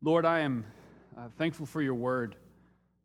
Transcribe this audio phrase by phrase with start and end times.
[0.00, 0.64] Lord, I am
[1.16, 2.36] uh, thankful for your word.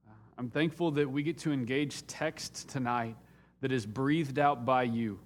[0.07, 3.15] Uh, I'm thankful that we get to engage text tonight
[3.61, 5.19] that is breathed out by you.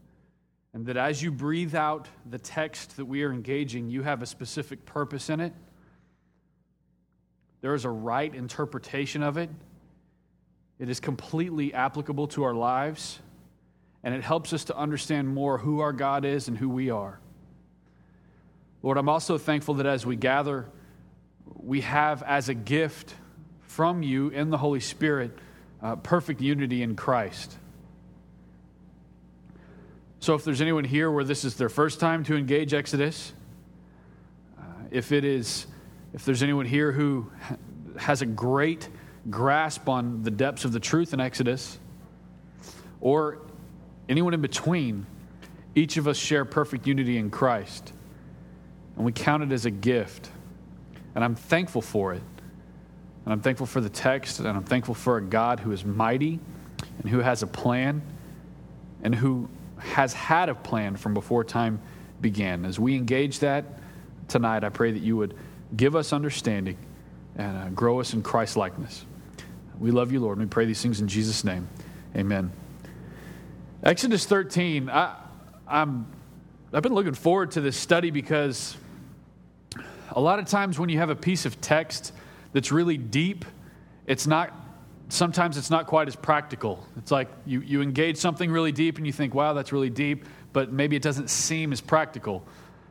[0.74, 4.26] And that as you breathe out the text that we are engaging, you have a
[4.26, 5.52] specific purpose in it.
[7.60, 9.50] There is a right interpretation of it.
[10.80, 13.20] It is completely applicable to our lives,
[14.04, 17.20] and it helps us to understand more who our God is and who we are.
[18.84, 20.68] Lord, I'm also thankful that as we gather,
[21.56, 23.14] we have as a gift
[23.62, 25.38] from you in the Holy Spirit
[25.82, 27.58] uh, perfect unity in Christ.
[30.20, 33.34] So, if there's anyone here where this is their first time to engage Exodus,
[34.58, 35.68] uh, if it is,
[36.14, 37.30] if there's anyone here who
[37.98, 38.90] has a great
[39.30, 41.78] grasp on the depths of the truth in Exodus,
[43.00, 43.40] or
[44.10, 45.06] anyone in between,
[45.76, 47.94] each of us share perfect unity in Christ.
[48.96, 50.32] And we count it as a gift.
[51.18, 52.22] And I'm thankful for it.
[53.26, 56.40] And I'm thankful for the text, and I'm thankful for a God who is mighty
[57.00, 58.04] and who has a plan
[59.02, 61.82] and who has had a plan from before time
[62.22, 62.66] began.
[62.66, 63.66] As we engage that
[64.28, 65.36] tonight, I pray that you would
[65.76, 66.78] give us understanding
[67.36, 69.04] and uh, grow us in Christ likeness.
[69.80, 70.38] We love you, Lord.
[70.38, 71.68] And we pray these things in Jesus' name.
[72.16, 72.52] Amen.
[73.82, 75.16] Exodus 13, I,
[75.68, 76.06] I'm,
[76.72, 78.78] I've been looking forward to this study because
[80.18, 82.12] a lot of times when you have a piece of text
[82.52, 83.46] that's really deep,
[84.08, 84.52] it's not
[85.10, 86.84] sometimes it's not quite as practical.
[86.98, 90.26] It's like you, you engage something really deep and you think, wow, that's really deep,
[90.54, 92.44] but maybe it doesn't seem as practical.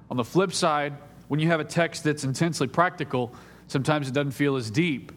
[0.09, 0.95] On the flip side,
[1.27, 3.35] when you have a text that's intensely practical,
[3.67, 5.11] sometimes it doesn't feel as deep.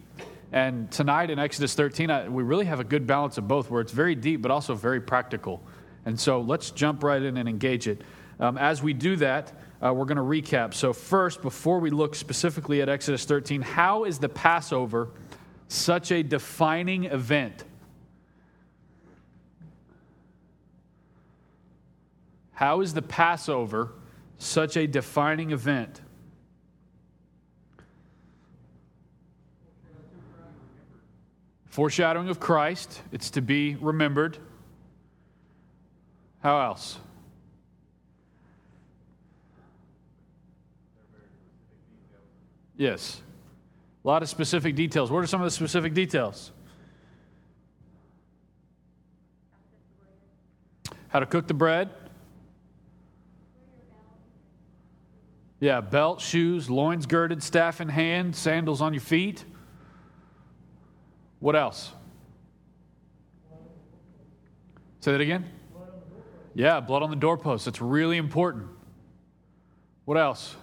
[0.50, 3.80] And tonight in Exodus 13, I, we really have a good balance of both, where
[3.80, 5.62] it's very deep but also very practical.
[6.04, 8.02] And so let's jump right in and engage it.
[8.40, 10.74] Um, as we do that, uh, we're going to recap.
[10.74, 15.10] So, first, before we look specifically at Exodus 13, how is the Passover?
[15.70, 17.64] such a defining event.
[22.52, 23.92] How is the Passover
[24.36, 26.00] such a defining event?
[31.66, 34.38] Foreshadowing of Christ, it's to be remembered.
[36.40, 36.98] How else?
[42.80, 43.20] Yes.
[44.02, 45.10] A lot of specific details.
[45.10, 46.50] What are some of the specific details?
[51.08, 51.90] How to cook the bread.
[55.60, 59.44] Yeah, belt, shoes, loins girded, staff in hand, sandals on your feet.
[61.38, 61.92] What else?
[65.00, 65.44] Say that again?
[66.54, 67.66] Yeah, blood on the doorpost.
[67.66, 68.68] That's really important.
[70.06, 70.56] What else?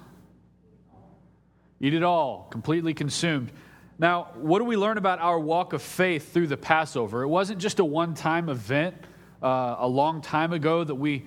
[1.80, 3.52] Eat it all, completely consumed.
[4.00, 7.24] Now, what do we learn about our walk of faith through the Passover?
[7.24, 8.96] It wasn't just a one time event
[9.42, 11.26] uh, a long time ago that we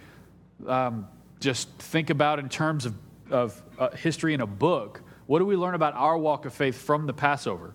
[0.66, 1.08] um,
[1.40, 2.94] just think about in terms of,
[3.30, 5.02] of uh, history in a book.
[5.26, 7.74] What do we learn about our walk of faith from the Passover?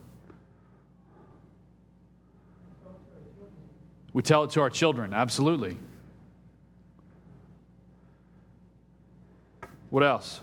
[4.14, 5.78] We tell it to our children, absolutely.
[9.90, 10.40] What else?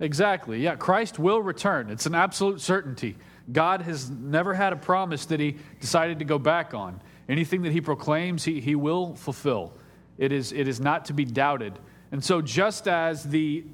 [0.00, 0.60] Exactly.
[0.60, 1.90] Yeah, Christ will return.
[1.90, 3.16] It's an absolute certainty.
[3.50, 7.00] God has never had a promise that he decided to go back on.
[7.28, 9.72] Anything that he proclaims, he, he will fulfill.
[10.18, 11.78] It is, it is not to be doubted.
[12.12, 13.64] And so, just as the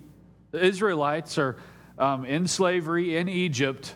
[0.52, 1.56] Israelites are
[1.98, 3.94] um, in slavery in Egypt,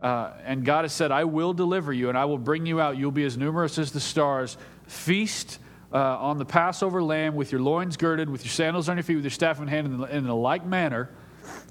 [0.00, 2.96] uh, and God has said, I will deliver you and I will bring you out.
[2.96, 4.56] You'll be as numerous as the stars.
[4.86, 5.58] Feast
[5.92, 9.16] uh, on the Passover lamb with your loins girded, with your sandals on your feet,
[9.16, 11.10] with your staff in hand, in the like manner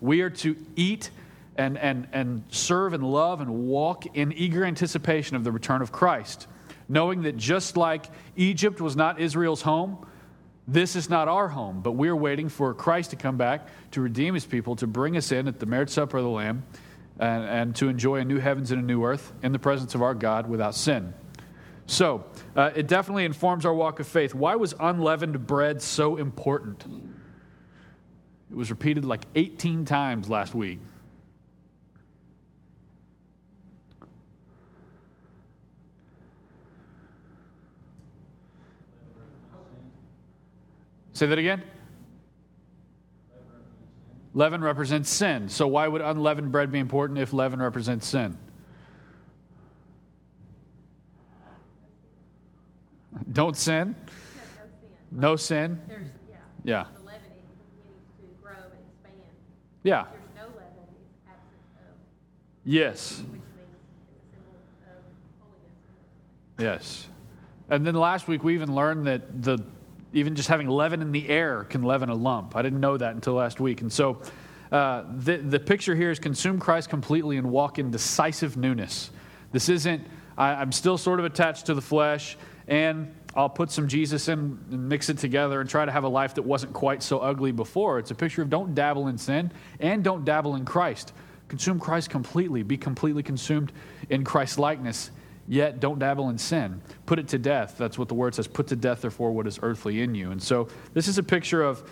[0.01, 1.09] we are to eat
[1.55, 5.91] and, and, and serve and love and walk in eager anticipation of the return of
[5.91, 6.47] Christ,
[6.87, 8.05] knowing that just like
[8.35, 10.05] Egypt was not Israel's home,
[10.67, 14.33] this is not our home, but we're waiting for Christ to come back to redeem
[14.33, 16.63] his people, to bring us in at the marriage supper of the Lamb,
[17.19, 20.01] and, and to enjoy a new heavens and a new earth in the presence of
[20.01, 21.13] our God without sin.
[21.87, 24.35] So, uh, it definitely informs our walk of faith.
[24.35, 26.85] Why was unleavened bread so important?
[28.49, 30.79] It was repeated like 18 times last week.
[41.13, 41.63] Say that again.
[44.35, 45.49] Leaven represents sin.
[45.49, 48.37] So, why would unleavened bread be important if leaven represents sin?
[53.31, 53.95] Don't sin.
[55.11, 55.81] No sin.
[56.63, 56.85] Yeah.
[59.87, 60.03] Yeah.
[60.35, 60.57] No leaven,
[60.99, 61.95] it's absence of,
[62.65, 63.19] Yes.
[63.19, 63.43] which means
[64.11, 64.99] it's a symbol of
[66.59, 66.83] holiness.
[66.83, 67.07] Yes.
[67.69, 69.63] And then last week we even learned that the
[70.11, 72.57] even just having leaven in the air can leaven a lump.
[72.57, 73.79] I didn't know that until last week.
[73.79, 74.21] And so
[74.73, 79.11] uh, the, the picture here is consume Christ completely and walk in decisive newness.
[79.53, 80.05] This isn't,
[80.37, 82.37] I, I'm still sort of attached to the flesh,
[82.67, 86.09] and I'll put some Jesus in and mix it together and try to have a
[86.09, 87.99] life that wasn't quite so ugly before.
[87.99, 91.13] It's a picture of don't dabble in sin and don't dabble in Christ.
[91.47, 93.71] Consume Christ completely, be completely consumed
[94.09, 95.11] in Christ's likeness
[95.47, 96.81] yet don't dabble in sin.
[97.05, 97.75] Put it to death.
[97.77, 98.47] That's what the word says.
[98.47, 100.31] Put to death, therefore, what is earthly in you.
[100.31, 101.89] And so this is a picture of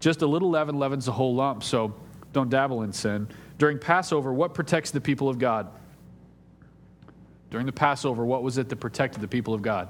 [0.00, 1.64] just a little leaven leavens a whole lump.
[1.64, 1.94] So
[2.32, 3.28] don't dabble in sin.
[3.56, 5.68] During Passover, what protects the people of God?
[7.50, 9.88] During the Passover, what was it that protected the people of God?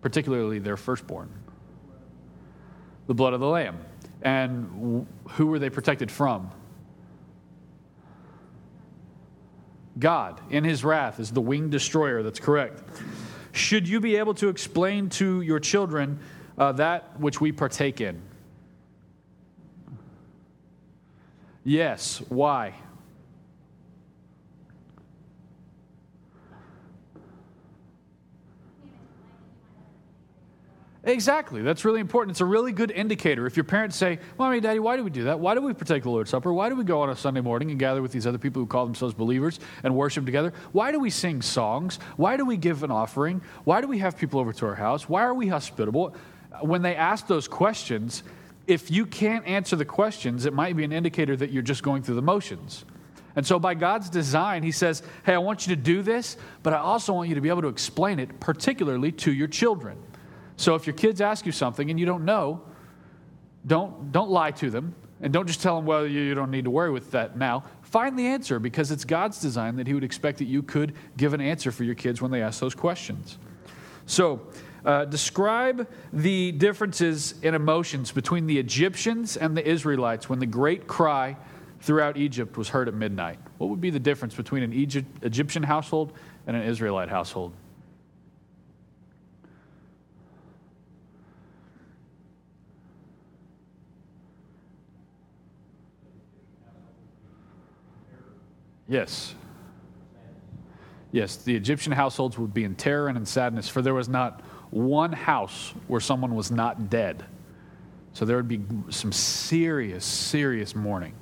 [0.00, 1.28] Particularly their firstborn.
[3.06, 3.78] The blood of the Lamb.
[4.22, 6.50] And who were they protected from?
[9.98, 12.22] God in his wrath is the winged destroyer.
[12.22, 12.82] That's correct.
[13.52, 16.20] Should you be able to explain to your children
[16.56, 18.20] uh, that which we partake in?
[21.64, 22.22] Yes.
[22.28, 22.74] Why?
[31.04, 31.62] Exactly.
[31.62, 32.32] That's really important.
[32.32, 33.46] It's a really good indicator.
[33.46, 35.38] If your parents say, Mommy, Daddy, why do we do that?
[35.38, 36.52] Why do we partake the Lord's Supper?
[36.52, 38.66] Why do we go on a Sunday morning and gather with these other people who
[38.66, 40.52] call themselves believers and worship together?
[40.72, 42.00] Why do we sing songs?
[42.16, 43.42] Why do we give an offering?
[43.62, 45.08] Why do we have people over to our house?
[45.08, 46.16] Why are we hospitable?
[46.62, 48.24] When they ask those questions,
[48.66, 52.02] if you can't answer the questions, it might be an indicator that you're just going
[52.02, 52.84] through the motions.
[53.36, 56.72] And so, by God's design, He says, Hey, I want you to do this, but
[56.72, 59.96] I also want you to be able to explain it, particularly to your children.
[60.58, 62.60] So if your kids ask you something and you don't know,
[63.64, 66.70] don't, don't lie to them and don't just tell them, well, you, don't need to
[66.70, 67.62] worry with that now.
[67.82, 71.32] Find the answer because it's God's design that He would expect that you could give
[71.32, 73.38] an answer for your kids when they ask those questions.
[74.06, 74.48] So,
[74.84, 80.88] uh, describe the differences in emotions between the Egyptians and the Israelites when the great
[80.88, 81.36] cry
[81.80, 83.38] throughout Egypt was heard at midnight.
[83.58, 86.14] What would be the difference between an Egypt, Egyptian household
[86.48, 87.52] and an Israelite household?
[98.88, 99.34] Yes.
[101.12, 104.40] Yes, the Egyptian households would be in terror and in sadness, for there was not
[104.70, 107.24] one house where someone was not dead.
[108.12, 111.14] So there would be some serious, serious mourning.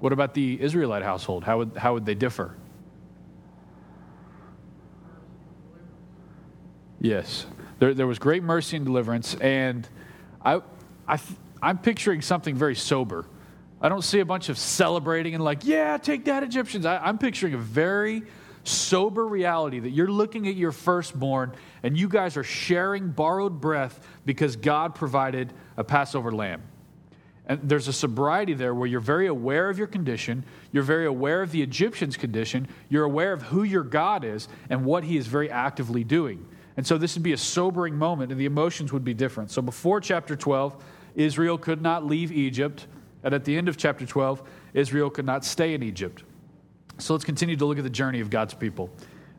[0.00, 1.44] What about the Israelite household?
[1.44, 2.56] How would, how would they differ?
[7.00, 7.46] Yes,
[7.78, 9.86] there, there was great mercy and deliverance, and
[10.42, 10.62] I,
[11.06, 11.18] I,
[11.62, 13.26] I'm picturing something very sober.
[13.84, 16.86] I don't see a bunch of celebrating and like, yeah, take that, Egyptians.
[16.86, 18.22] I, I'm picturing a very
[18.62, 21.52] sober reality that you're looking at your firstborn
[21.82, 26.62] and you guys are sharing borrowed breath because God provided a Passover lamb.
[27.44, 31.42] And there's a sobriety there where you're very aware of your condition, you're very aware
[31.42, 35.26] of the Egyptian's condition, you're aware of who your God is and what he is
[35.26, 36.48] very actively doing.
[36.78, 39.50] And so this would be a sobering moment and the emotions would be different.
[39.50, 40.82] So before chapter 12,
[41.16, 42.86] Israel could not leave Egypt.
[43.24, 44.42] And at the end of chapter 12,
[44.74, 46.22] Israel could not stay in Egypt.
[46.98, 48.90] So let's continue to look at the journey of God's people.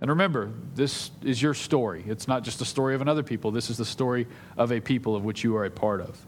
[0.01, 2.03] And remember, this is your story.
[2.07, 4.27] It's not just the story of another people, this is the story
[4.57, 6.19] of a people of which you are a part of.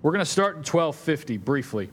[0.00, 1.86] We're going to start in 1250 briefly.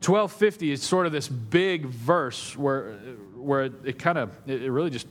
[0.00, 2.94] 1250 is sort of this big verse where,
[3.36, 5.06] where it, it kind of, it really just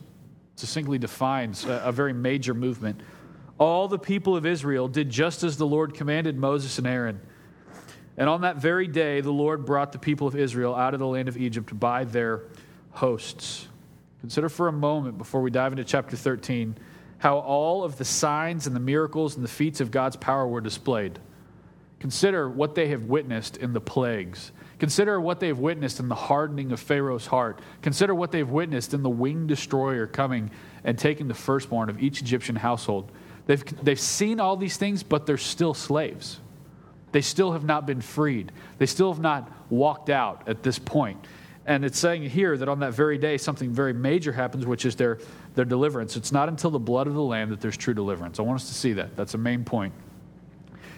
[0.56, 3.00] succinctly defines a, a very major movement.
[3.58, 7.20] All the people of Israel did just as the Lord commanded Moses and Aaron.
[8.16, 11.06] And on that very day, the Lord brought the people of Israel out of the
[11.06, 12.42] land of Egypt by their
[12.90, 13.68] hosts.
[14.20, 16.76] Consider for a moment, before we dive into chapter 13,
[17.18, 20.60] how all of the signs and the miracles and the feats of God's power were
[20.60, 21.18] displayed.
[22.00, 24.52] Consider what they have witnessed in the plagues.
[24.80, 27.60] Consider what they've witnessed in the hardening of Pharaoh's heart.
[27.80, 30.50] Consider what they've witnessed in the winged destroyer coming
[30.82, 33.12] and taking the firstborn of each Egyptian household.
[33.46, 36.40] They've, they've seen all these things, but they're still slaves.
[37.12, 38.52] They still have not been freed.
[38.78, 41.24] They still have not walked out at this point.
[41.64, 44.96] And it's saying here that on that very day, something very major happens, which is
[44.96, 45.18] their,
[45.54, 46.16] their deliverance.
[46.16, 48.40] It's not until the blood of the Lamb that there's true deliverance.
[48.40, 49.16] I want us to see that.
[49.16, 49.94] That's a main point.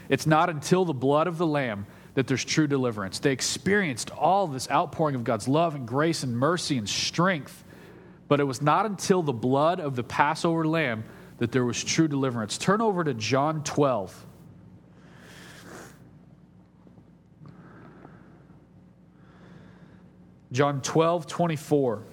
[0.09, 3.19] It's not until the blood of the Lamb that there's true deliverance.
[3.19, 7.65] They experienced all this outpouring of God's love and grace and mercy and strength,
[8.29, 11.05] but it was not until the blood of the Passover Lamb
[11.39, 12.57] that there was true deliverance.
[12.57, 14.27] Turn over to John 12.
[20.55, 22.05] John 12, 24.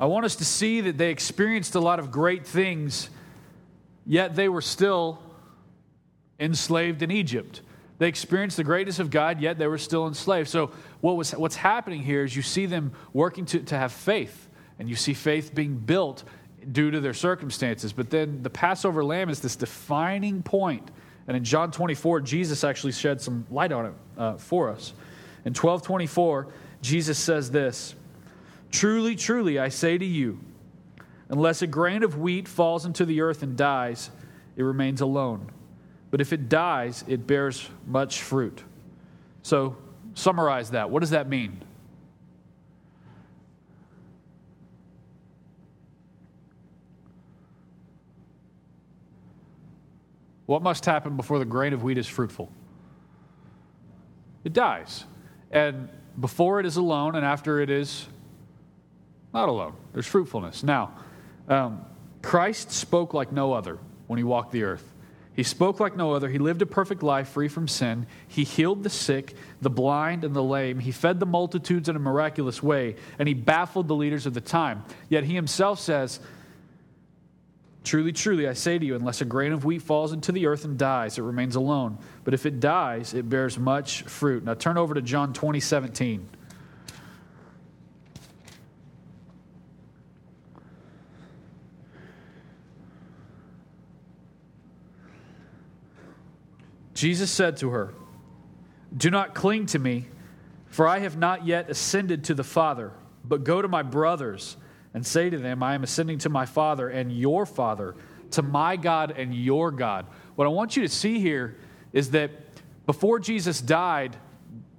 [0.00, 3.08] I want us to see that they experienced a lot of great things,
[4.04, 5.22] yet they were still
[6.40, 7.60] enslaved in Egypt.
[7.98, 10.48] They experienced the greatness of God, yet they were still enslaved.
[10.48, 14.48] So, what was, what's happening here is you see them working to, to have faith,
[14.80, 16.24] and you see faith being built
[16.72, 17.92] due to their circumstances.
[17.92, 20.90] But then the Passover lamb is this defining point.
[21.28, 24.92] And in John 24, Jesus actually shed some light on it uh, for us.
[25.44, 26.48] In 1224,
[26.80, 27.94] Jesus says this
[28.70, 30.40] Truly, truly, I say to you,
[31.28, 34.10] unless a grain of wheat falls into the earth and dies,
[34.56, 35.50] it remains alone.
[36.10, 38.62] But if it dies, it bears much fruit.
[39.42, 39.76] So,
[40.14, 40.90] summarize that.
[40.90, 41.62] What does that mean?
[50.46, 52.52] What must happen before the grain of wheat is fruitful?
[54.44, 55.04] It dies.
[55.52, 58.06] And before it is alone and after it is
[59.32, 60.62] not alone, there's fruitfulness.
[60.62, 60.92] Now,
[61.48, 61.84] um,
[62.22, 64.88] Christ spoke like no other when he walked the earth.
[65.34, 66.28] He spoke like no other.
[66.28, 68.06] He lived a perfect life free from sin.
[68.28, 70.78] He healed the sick, the blind, and the lame.
[70.78, 74.42] He fed the multitudes in a miraculous way, and he baffled the leaders of the
[74.42, 74.84] time.
[75.08, 76.20] Yet he himself says,
[77.84, 80.64] Truly, truly, I say to you, unless a grain of wheat falls into the earth
[80.64, 81.98] and dies, it remains alone.
[82.22, 84.44] But if it dies, it bears much fruit.
[84.44, 86.28] Now turn over to John 20, 17.
[96.94, 97.92] Jesus said to her,
[98.96, 100.06] Do not cling to me,
[100.68, 102.92] for I have not yet ascended to the Father,
[103.24, 104.56] but go to my brothers
[104.94, 107.94] and say to them, I am ascending to my Father and your Father,
[108.32, 110.06] to my God and your God.
[110.34, 111.56] What I want you to see here
[111.92, 112.30] is that
[112.86, 114.16] before Jesus died,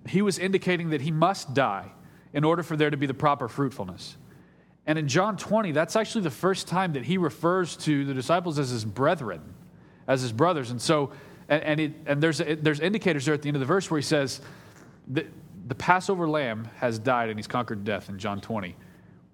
[0.08, 1.91] he was indicating that he must die
[2.34, 4.17] in order for there to be the proper fruitfulness.
[4.86, 8.60] And in John 20, that's actually the first time that he refers to the disciples
[8.60, 9.41] as his brethren,
[10.08, 10.72] as his brothers.
[10.72, 11.12] And so,
[11.48, 14.00] and, and, it, and there's, there's indicators there at the end of the verse where
[14.00, 14.41] he says,
[15.08, 15.25] the,
[15.67, 18.75] the Passover lamb has died and he's conquered death in John 20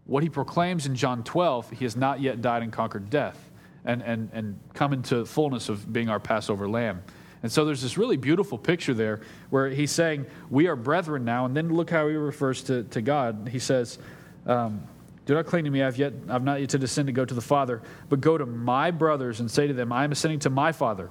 [0.09, 3.37] what he proclaims in John 12, he has not yet died and conquered death
[3.85, 7.03] and, and, and come into fullness of being our Passover lamb.
[7.43, 11.45] And so there's this really beautiful picture there where he's saying, We are brethren now.
[11.45, 13.49] And then look how he refers to, to God.
[13.51, 13.99] He says,
[14.47, 14.81] um,
[15.27, 15.83] Do not cling to me.
[15.83, 18.47] I've, yet, I've not yet to descend to go to the Father, but go to
[18.47, 21.09] my brothers and say to them, I am ascending to my Father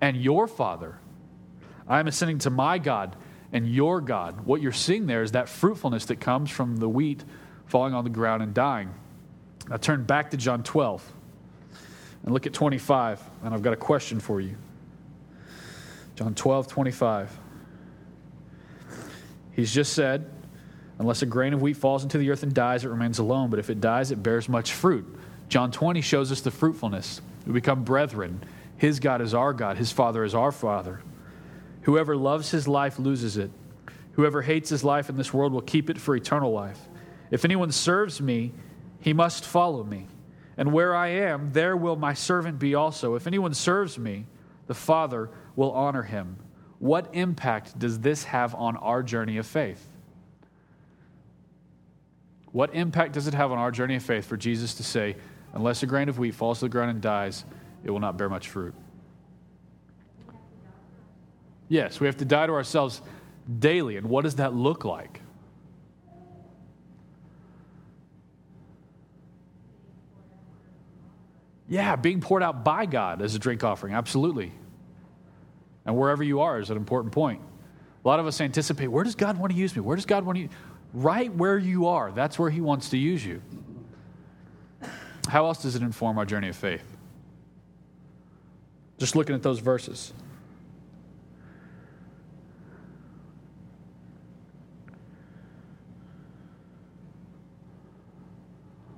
[0.00, 0.98] and your Father.
[1.86, 3.14] I am ascending to my God
[3.52, 4.46] and your God.
[4.46, 7.22] What you're seeing there is that fruitfulness that comes from the wheat
[7.66, 8.92] falling on the ground and dying.
[9.68, 11.12] Now turn back to John 12
[12.24, 14.56] and look at 25, and I've got a question for you.
[16.14, 17.38] John 12, 25.
[19.52, 20.30] He's just said,
[20.98, 23.58] Unless a grain of wheat falls into the earth and dies, it remains alone, but
[23.58, 25.06] if it dies, it bears much fruit.
[25.48, 27.20] John 20 shows us the fruitfulness.
[27.46, 28.44] We become brethren.
[28.76, 31.00] His God is our God, His Father is our Father.
[31.82, 33.50] Whoever loves his life loses it.
[34.12, 36.78] Whoever hates his life in this world will keep it for eternal life.
[37.32, 38.52] If anyone serves me,
[39.00, 40.06] he must follow me.
[40.58, 43.14] And where I am, there will my servant be also.
[43.14, 44.26] If anyone serves me,
[44.66, 46.36] the Father will honor him.
[46.78, 49.88] What impact does this have on our journey of faith?
[52.52, 55.16] What impact does it have on our journey of faith for Jesus to say,
[55.54, 57.46] unless a grain of wheat falls to the ground and dies,
[57.82, 58.74] it will not bear much fruit?
[61.70, 63.00] Yes, we have to die to ourselves
[63.58, 63.96] daily.
[63.96, 65.21] And what does that look like?
[71.68, 74.52] Yeah, being poured out by God as a drink offering, absolutely.
[75.86, 77.40] And wherever you are is an important point.
[78.04, 79.80] A lot of us anticipate, where does God want to use me?
[79.80, 80.48] Where does God want to
[80.92, 83.40] Right where you are, that's where He wants to use you.
[85.28, 86.84] How else does it inform our journey of faith?
[88.98, 90.12] Just looking at those verses.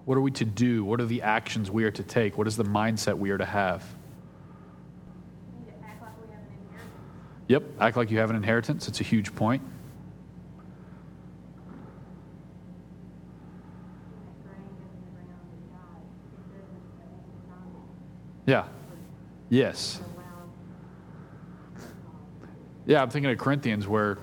[0.05, 0.85] What are we to do?
[0.85, 2.37] What are the actions we are to take?
[2.37, 3.83] What is the mindset we are to have?
[5.83, 6.93] Act like we have an inheritance.
[7.49, 8.87] Yep, act like you have an inheritance.
[8.89, 9.63] It's a huge point.
[14.43, 16.05] Grain in the ground and die.
[16.35, 16.83] It doesn't,
[17.33, 17.59] it's not
[18.47, 18.65] Yeah.
[19.49, 20.01] Yes.
[22.87, 24.19] Yeah, I'm thinking of Corinthians where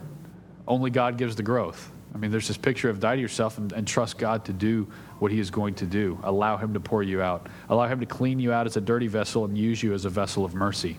[0.67, 1.91] only God gives the growth.
[2.13, 4.87] I mean, there's this picture of die to yourself and, and trust God to do
[5.19, 6.19] what He is going to do.
[6.23, 9.07] Allow Him to pour you out, allow Him to clean you out as a dirty
[9.07, 10.97] vessel and use you as a vessel of mercy.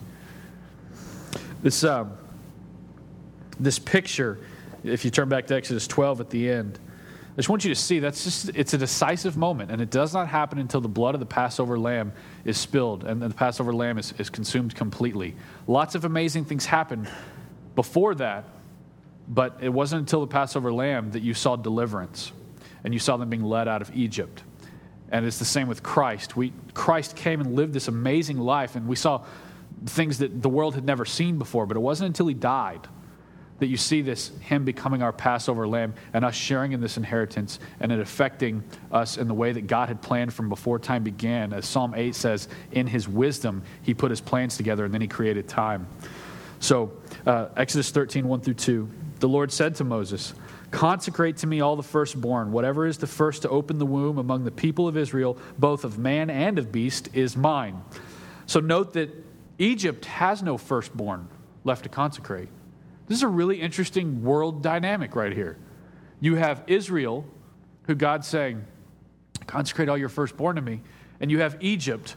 [1.62, 2.12] This, um,
[3.61, 4.38] this picture
[4.85, 6.78] if you turn back to Exodus 12 at the end,
[7.33, 10.12] I just want you to see that's just it's a decisive moment, and it does
[10.12, 12.12] not happen until the blood of the Passover lamb
[12.45, 15.35] is spilled and the Passover lamb is, is consumed completely.
[15.66, 17.09] Lots of amazing things happen
[17.75, 18.45] before that,
[19.28, 22.32] but it wasn't until the Passover lamb that you saw deliverance
[22.84, 24.42] and you saw them being led out of Egypt.
[25.10, 26.36] And it's the same with Christ.
[26.36, 29.24] We, Christ came and lived this amazing life, and we saw
[29.86, 32.88] things that the world had never seen before, but it wasn't until he died
[33.62, 37.60] that you see this him becoming our passover lamb and us sharing in this inheritance
[37.78, 41.52] and it affecting us in the way that god had planned from before time began
[41.52, 45.06] as psalm 8 says in his wisdom he put his plans together and then he
[45.06, 45.86] created time
[46.58, 46.90] so
[47.24, 48.88] uh, exodus 13 1 through 2
[49.22, 50.34] the lord said to moses
[50.70, 54.44] consecrate to me all the firstborn whatever is the first to open the womb among
[54.44, 57.80] the people of israel both of man and of beast is mine
[58.46, 59.08] so note that
[59.58, 61.26] egypt has no firstborn
[61.64, 62.48] left to consecrate
[63.12, 65.58] this is a really interesting world dynamic right here.
[66.20, 67.26] You have Israel,
[67.86, 68.64] who God's saying,
[69.46, 70.80] consecrate all your firstborn to me.
[71.20, 72.16] And you have Egypt,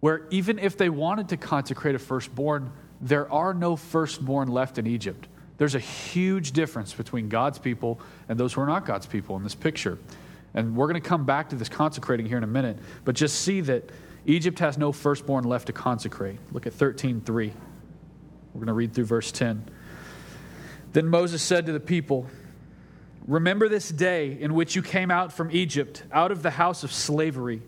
[0.00, 4.86] where even if they wanted to consecrate a firstborn, there are no firstborn left in
[4.88, 5.28] Egypt.
[5.58, 7.98] There's a huge difference between God's people
[8.28, 9.98] and those who are not God's people in this picture.
[10.54, 13.40] And we're going to come back to this consecrating here in a minute, but just
[13.40, 13.90] see that
[14.26, 16.38] Egypt has no firstborn left to consecrate.
[16.52, 17.52] Look at 13:3.
[18.52, 19.64] We're going to read through verse 10.
[20.92, 22.26] Then Moses said to the people,
[23.26, 26.92] Remember this day in which you came out from Egypt, out of the house of
[26.92, 27.60] slavery.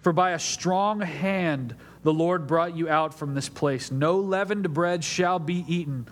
[0.00, 3.90] For by a strong hand the Lord brought you out from this place.
[3.90, 6.06] No leavened bread shall be eaten.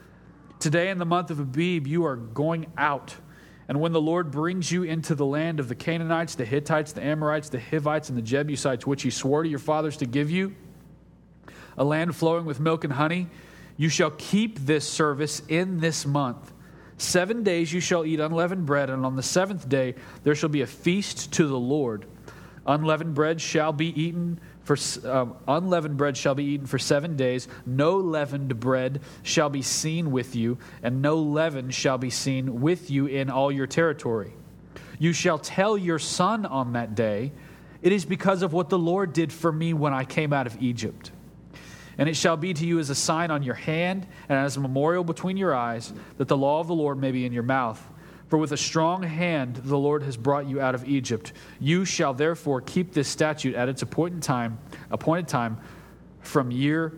[0.58, 3.14] Today, in the month of Abib, you are going out.
[3.68, 7.04] And when the Lord brings you into the land of the Canaanites, the Hittites, the
[7.04, 10.54] Amorites, the Hivites, and the Jebusites, which he swore to your fathers to give you,
[11.76, 13.28] a land flowing with milk and honey,
[13.76, 16.52] you shall keep this service in this month.
[16.96, 20.62] Seven days you shall eat unleavened bread, and on the seventh day there shall be
[20.62, 22.07] a feast to the Lord.
[22.66, 24.76] Unleavened bread shall be eaten for
[25.09, 27.46] um, unleavened bread shall be eaten for seven days.
[27.64, 32.90] No leavened bread shall be seen with you, and no leaven shall be seen with
[32.90, 34.33] you in all your territory.
[34.98, 37.31] You shall tell your son on that day,
[37.81, 40.61] It is because of what the Lord did for me when I came out of
[40.61, 41.12] Egypt.
[41.98, 44.61] And it shall be to you as a sign on your hand and as a
[44.61, 47.81] memorial between your eyes, that the law of the Lord may be in your mouth.
[48.28, 51.32] For with a strong hand the Lord has brought you out of Egypt.
[51.60, 54.58] You shall therefore keep this statute at its appointed time,
[54.90, 55.58] appointed time
[56.20, 56.92] from year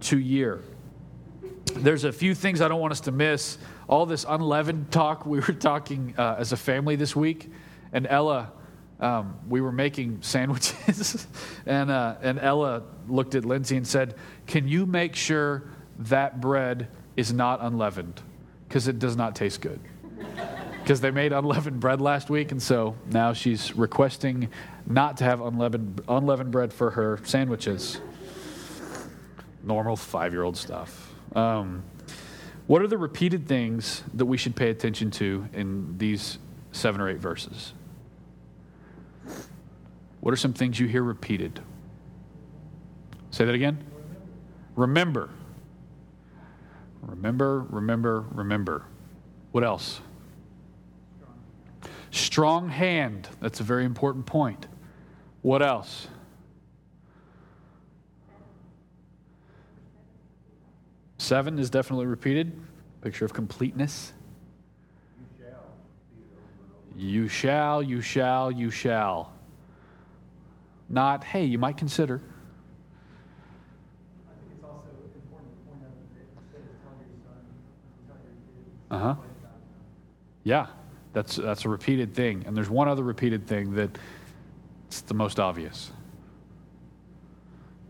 [0.00, 0.60] to year.
[1.74, 3.58] There's a few things I don't want us to miss.
[3.88, 7.50] All this unleavened talk, we were talking uh, as a family this week,
[7.92, 8.52] and Ella
[9.00, 11.26] um, we were making sandwiches,
[11.66, 14.14] and, uh, and Ella looked at Lindsay and said,
[14.46, 15.64] Can you make sure
[15.98, 18.20] that bread is not unleavened?
[18.68, 19.80] Because it does not taste good.
[20.84, 24.50] Because they made unleavened bread last week, and so now she's requesting
[24.86, 28.02] not to have unleavened, unleavened bread for her sandwiches.
[29.62, 31.10] Normal five year old stuff.
[31.34, 31.84] Um,
[32.66, 36.36] what are the repeated things that we should pay attention to in these
[36.72, 37.72] seven or eight verses?
[40.20, 41.60] What are some things you hear repeated?
[43.30, 43.82] Say that again.
[44.76, 45.30] Remember.
[47.00, 48.84] Remember, remember, remember.
[49.50, 50.02] What else?
[52.14, 53.28] Strong hand.
[53.40, 54.68] That's a very important point.
[55.42, 56.06] What else?
[61.18, 62.52] Seven is definitely repeated.
[63.00, 64.12] Picture of completeness.
[66.96, 69.32] You shall, you shall, you shall
[70.88, 72.22] not, hey, you might consider.
[74.28, 76.94] I think it's also important to point out that of tell
[78.06, 78.16] tell
[78.92, 79.02] your.
[79.02, 79.20] Uh huh.
[80.44, 80.66] Yeah,
[81.14, 82.44] that's that's a repeated thing.
[82.46, 83.96] And there's one other repeated thing that
[84.88, 85.90] it's the most obvious.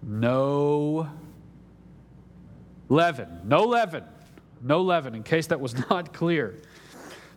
[0.03, 1.09] No
[2.89, 3.41] leaven.
[3.45, 4.05] No leaven.
[4.63, 6.55] No leaven, in case that was not clear.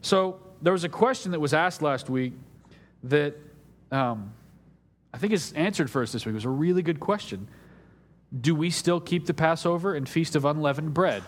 [0.02, 2.34] So there was a question that was asked last week
[3.04, 3.36] that
[3.92, 4.34] um,
[5.14, 6.34] I think is answered for us this week.
[6.34, 7.48] It was a really good question.
[8.40, 11.24] Do we still keep the Passover and Feast of Unleavened Bread?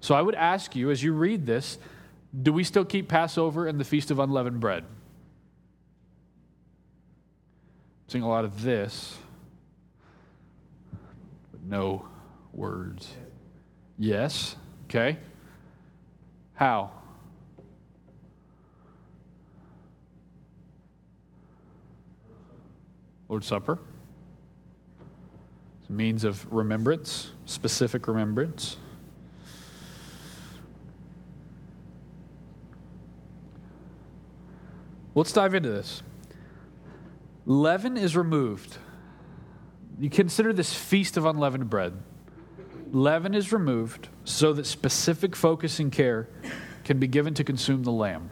[0.00, 1.78] So I would ask you as you read this,
[2.42, 4.84] do we still keep Passover and the Feast of Unleavened Bread?
[4.84, 4.88] I'm
[8.08, 9.16] seeing a lot of this,
[11.50, 12.06] but no
[12.52, 13.10] words.
[13.98, 14.56] Yes.
[14.84, 15.18] Okay.
[16.54, 16.90] How?
[23.28, 23.78] Lord's Supper.
[25.80, 28.76] It's a means of remembrance, specific remembrance.
[35.14, 36.02] Let's dive into this.
[37.46, 38.76] Leaven is removed.
[39.98, 41.94] You consider this feast of unleavened bread.
[42.92, 46.28] Leaven is removed so that specific focus and care
[46.84, 48.30] can be given to consume the lamb.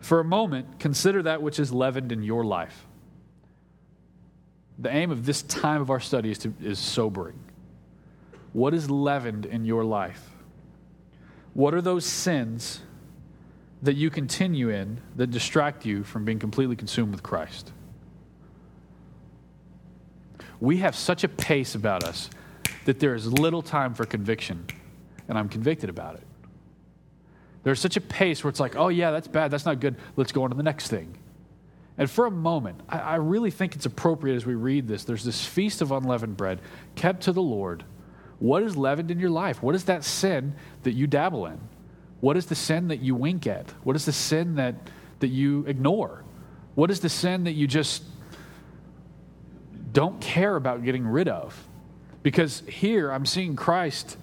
[0.00, 2.86] For a moment, consider that which is leavened in your life.
[4.78, 7.38] The aim of this time of our study is, to, is sobering.
[8.52, 10.30] What is leavened in your life?
[11.54, 12.80] What are those sins
[13.82, 17.72] that you continue in that distract you from being completely consumed with Christ?
[20.60, 22.30] We have such a pace about us
[22.84, 24.66] that there is little time for conviction,
[25.28, 26.22] and I'm convicted about it.
[27.64, 30.32] There's such a pace where it's like, oh, yeah, that's bad, that's not good, let's
[30.32, 31.16] go on to the next thing.
[31.98, 35.04] And for a moment, I, I really think it's appropriate as we read this.
[35.04, 36.60] There's this feast of unleavened bread
[36.94, 37.84] kept to the Lord.
[38.38, 39.62] What is leavened in your life?
[39.62, 41.60] What is that sin that you dabble in?
[42.22, 43.68] What is the sin that you wink at?
[43.82, 44.76] What is the sin that,
[45.18, 46.22] that you ignore?
[46.76, 48.04] What is the sin that you just
[49.92, 51.66] don't care about getting rid of?
[52.22, 54.16] Because here I'm seeing Christ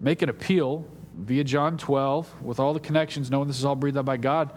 [0.00, 3.98] make an appeal via John 12 with all the connections, knowing this is all breathed
[3.98, 4.50] out by God,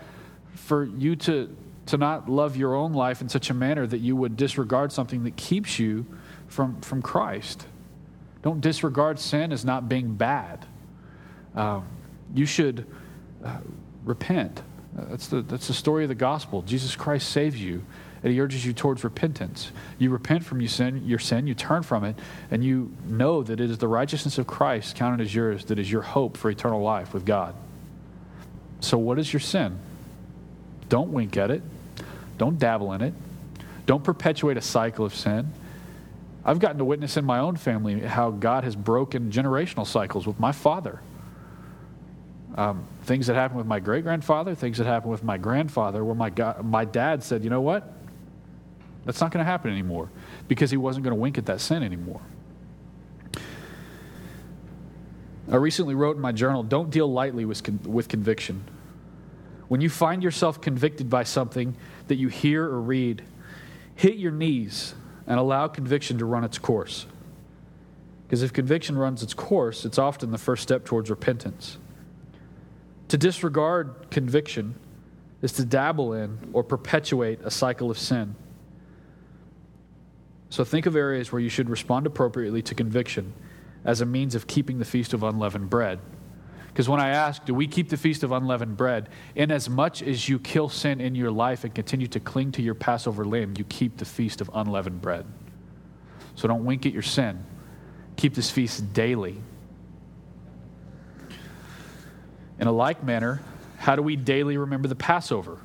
[0.53, 1.53] for you to,
[1.87, 5.25] to not love your own life in such a manner that you would disregard something
[5.25, 6.05] that keeps you
[6.47, 7.67] from, from Christ.
[8.41, 10.65] Don't disregard sin as not being bad.
[11.55, 11.85] Um,
[12.33, 12.85] you should
[13.43, 13.57] uh,
[14.03, 14.61] repent.
[14.93, 16.61] That's the, that's the story of the gospel.
[16.61, 17.83] Jesus Christ saves you
[18.23, 19.71] and he urges you towards repentance.
[19.99, 22.15] You repent from your sin, your sin, you turn from it,
[22.49, 25.91] and you know that it is the righteousness of Christ counted as yours that is
[25.91, 27.53] your hope for eternal life with God.
[28.79, 29.77] So, what is your sin?
[30.89, 31.61] Don't wink at it.
[32.39, 33.13] Don't dabble in it.
[33.85, 35.51] Don't perpetuate a cycle of sin.
[36.43, 40.39] I've gotten to witness in my own family how God has broken generational cycles with
[40.39, 40.99] my father.
[42.55, 46.15] Um, things that happened with my great grandfather, things that happened with my grandfather, where
[46.15, 47.91] my, God, my dad said, you know what?
[49.03, 50.09] That's not going to happen anymore
[50.47, 52.21] because he wasn't going to wink at that sin anymore.
[55.51, 58.63] I recently wrote in my journal don't deal lightly with, con- with conviction.
[59.67, 61.75] When you find yourself convicted by something
[62.07, 63.23] that you hear or read,
[63.95, 64.95] hit your knees
[65.27, 67.05] and allow conviction to run its course.
[68.25, 71.77] Because if conviction runs its course, it's often the first step towards repentance.
[73.09, 74.75] To disregard conviction
[75.41, 78.35] is to dabble in or perpetuate a cycle of sin.
[80.49, 83.33] So think of areas where you should respond appropriately to conviction
[83.83, 85.99] as a means of keeping the feast of unleavened bread.
[86.67, 89.07] Because when I ask, do we keep the feast of unleavened bread?
[89.35, 92.61] In as much as you kill sin in your life and continue to cling to
[92.61, 95.25] your Passover lamb, you keep the feast of unleavened bread.
[96.35, 97.45] So don't wink at your sin.
[98.17, 99.41] Keep this feast daily.
[102.59, 103.41] In a like manner,
[103.77, 105.59] how do we daily remember the Passover?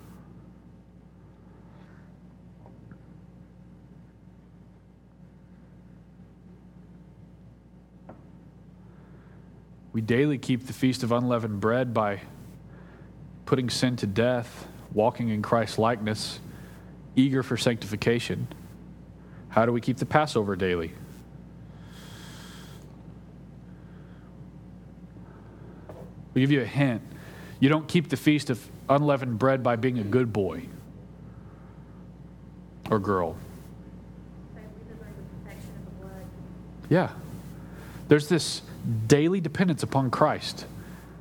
[9.92, 12.20] We daily keep the feast of unleavened bread by
[13.44, 16.38] putting sin to death, walking in Christ's likeness,
[17.16, 18.46] eager for sanctification.
[19.48, 20.92] How do we keep the Passover daily?
[26.32, 27.02] We'll give you a hint.
[27.58, 30.64] You don't keep the feast of unleavened bread by being a good boy
[32.90, 33.36] or girl.
[36.88, 37.10] Yeah.
[38.08, 38.62] There's this
[39.06, 40.66] daily dependence upon Christ.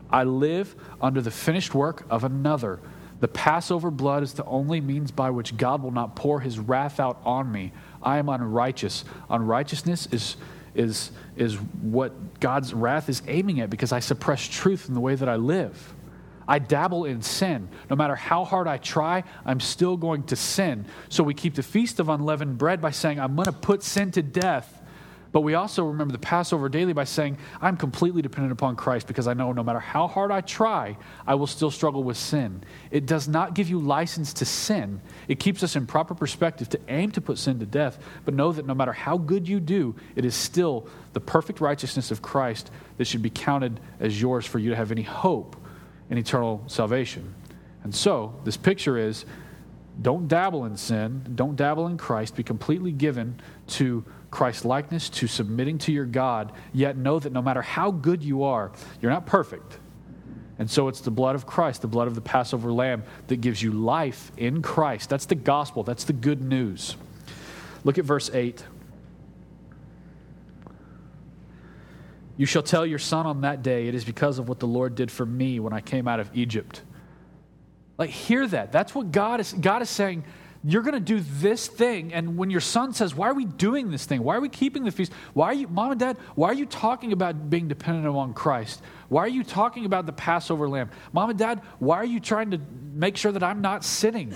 [0.09, 2.79] I live under the finished work of another.
[3.19, 6.99] The Passover blood is the only means by which God will not pour his wrath
[6.99, 7.71] out on me.
[8.01, 9.05] I am unrighteous.
[9.29, 10.37] Unrighteousness is,
[10.75, 15.15] is, is what God's wrath is aiming at because I suppress truth in the way
[15.15, 15.95] that I live.
[16.47, 17.69] I dabble in sin.
[17.91, 20.85] No matter how hard I try, I'm still going to sin.
[21.07, 24.11] So we keep the feast of unleavened bread by saying, I'm going to put sin
[24.13, 24.78] to death
[25.31, 29.27] but we also remember the Passover daily by saying, I'm completely dependent upon Christ because
[29.27, 32.63] I know no matter how hard I try, I will still struggle with sin.
[32.89, 35.01] It does not give you license to sin.
[35.27, 38.51] It keeps us in proper perspective to aim to put sin to death, but know
[38.51, 42.71] that no matter how good you do, it is still the perfect righteousness of Christ
[42.97, 45.55] that should be counted as yours for you to have any hope
[46.09, 47.35] in eternal salvation.
[47.83, 49.25] And so, this picture is
[50.01, 55.27] don't dabble in sin, don't dabble in Christ, be completely given to Christ likeness, to
[55.27, 59.25] submitting to your God, yet know that no matter how good you are, you're not
[59.25, 59.79] perfect.
[60.59, 63.61] And so it's the blood of Christ, the blood of the Passover lamb, that gives
[63.61, 65.09] you life in Christ.
[65.09, 66.95] That's the gospel, that's the good news.
[67.83, 68.63] Look at verse 8.
[72.35, 74.95] You shall tell your son on that day, it is because of what the Lord
[74.95, 76.81] did for me when I came out of Egypt.
[77.97, 78.71] Like, hear that.
[78.71, 80.23] That's what God is, God is saying.
[80.63, 82.13] You're going to do this thing.
[82.13, 84.23] And when your son says, Why are we doing this thing?
[84.23, 85.11] Why are we keeping the feast?
[85.33, 88.81] Why are you, mom and dad, why are you talking about being dependent on Christ?
[89.07, 90.89] Why are you talking about the Passover lamb?
[91.13, 92.59] Mom and dad, why are you trying to
[92.93, 94.35] make sure that I'm not sinning?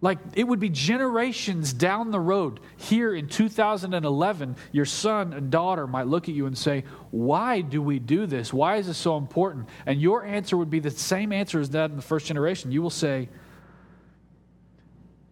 [0.00, 2.58] Like it would be generations down the road.
[2.76, 7.80] Here in 2011, your son and daughter might look at you and say, Why do
[7.80, 8.52] we do this?
[8.52, 9.68] Why is this so important?
[9.86, 12.72] And your answer would be the same answer as that in the first generation.
[12.72, 13.28] You will say,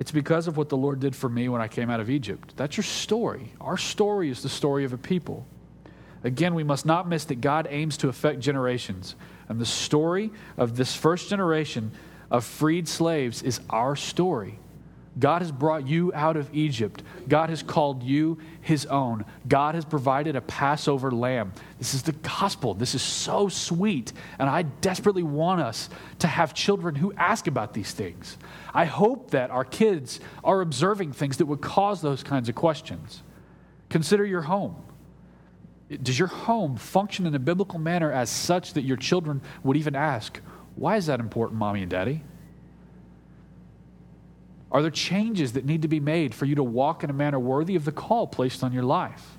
[0.01, 2.55] It's because of what the Lord did for me when I came out of Egypt.
[2.57, 3.53] That's your story.
[3.61, 5.47] Our story is the story of a people.
[6.25, 9.15] Again, we must not miss that God aims to affect generations.
[9.49, 11.93] And the story of this first generation
[12.31, 14.59] of freed slaves is our story.
[15.21, 17.03] God has brought you out of Egypt.
[17.29, 19.25] God has called you his own.
[19.47, 21.53] God has provided a Passover lamb.
[21.79, 22.75] This is the gospel.
[22.75, 24.13] This is so sweet.
[24.39, 28.39] And I desperately want us to have children who ask about these things.
[28.73, 33.23] I hope that our kids are observing things that would cause those kinds of questions.
[33.91, 34.77] Consider your home.
[36.03, 39.97] Does your home function in a biblical manner as such that your children would even
[39.97, 40.41] ask,
[40.77, 42.23] why is that important, mommy and daddy?
[44.73, 47.39] Are there changes that need to be made for you to walk in a manner
[47.39, 49.39] worthy of the call placed on your life?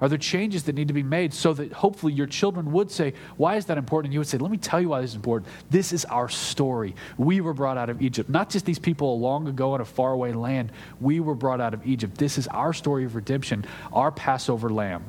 [0.00, 3.12] Are there changes that need to be made so that hopefully your children would say,
[3.36, 4.06] Why is that important?
[4.06, 5.52] And you would say, Let me tell you why this is important.
[5.68, 6.94] This is our story.
[7.18, 8.30] We were brought out of Egypt.
[8.30, 10.72] Not just these people long ago in a faraway land.
[11.00, 12.16] We were brought out of Egypt.
[12.16, 15.04] This is our story of redemption, our Passover lamb.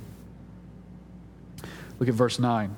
[2.00, 2.76] Look at verse 9.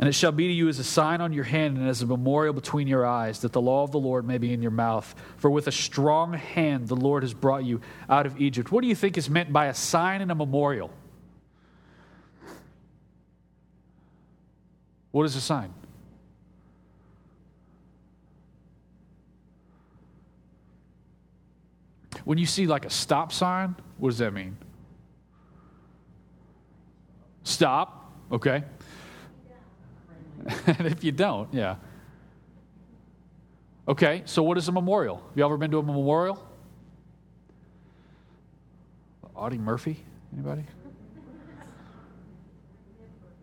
[0.00, 2.06] And it shall be to you as a sign on your hand and as a
[2.06, 5.14] memorial between your eyes, that the law of the Lord may be in your mouth.
[5.36, 8.72] For with a strong hand the Lord has brought you out of Egypt.
[8.72, 10.90] What do you think is meant by a sign and a memorial?
[15.10, 15.74] What is a sign?
[22.24, 24.56] When you see like a stop sign, what does that mean?
[27.42, 28.64] Stop, okay.
[30.66, 31.76] And if you don't, yeah.
[33.88, 35.16] Okay, so what is a memorial?
[35.16, 36.46] Have you ever been to a memorial?
[39.34, 39.96] Audie Murphy?
[40.32, 40.64] Anybody?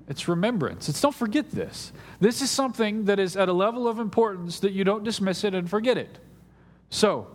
[0.07, 0.88] It's remembrance.
[0.88, 1.91] It's don't forget this.
[2.19, 5.53] This is something that is at a level of importance that you don't dismiss it
[5.53, 6.17] and forget it.
[6.89, 7.27] So,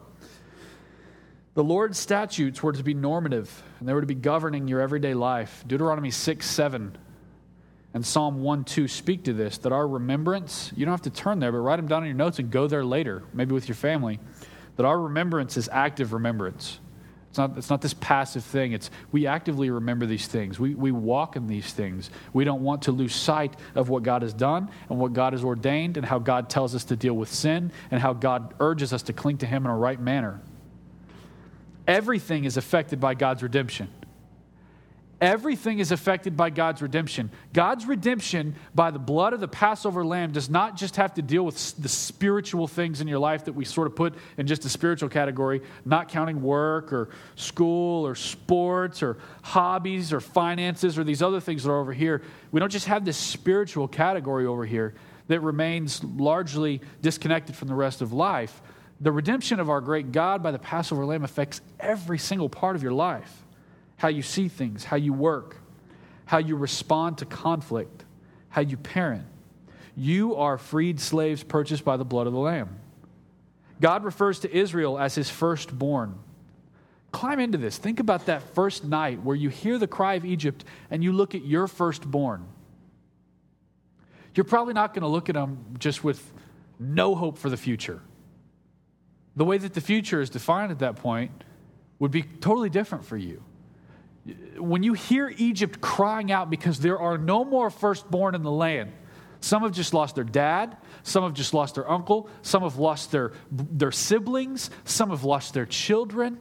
[1.55, 5.12] the Lord's statutes were to be normative and they were to be governing your everyday
[5.12, 5.64] life.
[5.66, 6.96] Deuteronomy 6 7
[7.94, 11.40] and Psalm 1 2 speak to this that our remembrance, you don't have to turn
[11.40, 13.74] there, but write them down in your notes and go there later, maybe with your
[13.74, 14.18] family,
[14.76, 16.78] that our remembrance is active remembrance.
[17.28, 18.72] It's not, it's not this passive thing.
[18.72, 20.61] It's we actively remember these things.
[20.61, 22.11] We, we walk in these things.
[22.35, 25.42] We don't want to lose sight of what God has done and what God has
[25.42, 29.02] ordained and how God tells us to deal with sin and how God urges us
[29.05, 30.42] to cling to Him in a right manner.
[31.88, 33.88] Everything is affected by God's redemption.
[35.23, 37.31] Everything is affected by God's redemption.
[37.53, 41.45] God's redemption by the blood of the Passover lamb does not just have to deal
[41.45, 44.69] with the spiritual things in your life that we sort of put in just a
[44.69, 51.23] spiritual category, not counting work or school or sports or hobbies or finances or these
[51.23, 52.23] other things that are over here.
[52.51, 54.93] We don't just have this spiritual category over here
[55.29, 58.61] that remains largely disconnected from the rest of life.
[59.01, 62.83] The redemption of our great God by the Passover lamb affects every single part of
[62.83, 63.41] your life
[64.03, 65.59] how you see things, how you work,
[66.25, 68.05] how you respond to conflict,
[68.49, 69.25] how you parent.
[69.95, 72.81] You are freed slaves purchased by the blood of the Lamb.
[73.81, 76.19] God refers to Israel as his firstborn.
[77.12, 77.79] Climb into this.
[77.79, 81.37] Think about that first night where you hear the cry of Egypt and you look
[81.37, 82.45] at your firstborn.
[84.35, 86.29] You're probably not going to look at them just with
[86.81, 88.01] no hope for the future.
[89.37, 91.31] The way that the future is defined at that point
[92.01, 93.45] would be totally different for you
[94.57, 98.93] when you hear Egypt crying out because there are no more firstborn in the land,
[99.41, 103.11] some have just lost their dad, some have just lost their uncle, some have lost
[103.11, 106.41] their, their siblings, some have lost their children.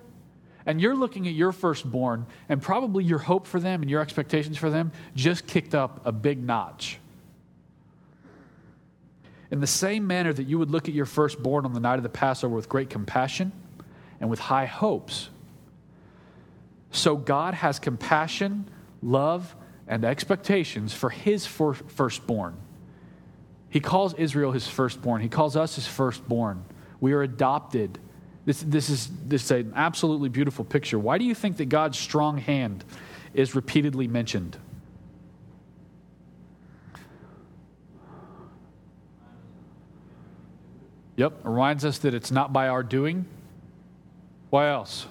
[0.68, 4.60] And you're looking at your firstborn, and probably your hope for them and your expectations
[4.60, 7.00] for them just kicked up a big notch.
[9.50, 12.04] In the same manner that you would look at your firstborn on the night of
[12.04, 13.52] the Passover with great compassion
[14.20, 15.32] and with high hopes,
[16.92, 18.70] so God has compassion,
[19.02, 19.56] love,
[19.88, 22.56] and expectations for his firstborn.
[23.70, 25.22] He calls Israel his firstborn.
[25.22, 26.64] He calls us his firstborn.
[27.00, 27.98] We are adopted.
[28.46, 31.00] This, this, is, this is an absolutely beautiful picture.
[31.00, 32.84] Why do you think that God's strong hand
[33.34, 34.58] is repeatedly mentioned?
[41.16, 43.26] Yep, reminds us that it's not by our doing.
[44.50, 45.06] Why else?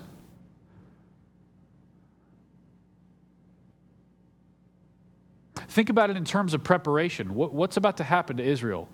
[5.70, 7.32] Think about it in terms of preparation.
[7.32, 8.88] What, what's about to happen to Israel?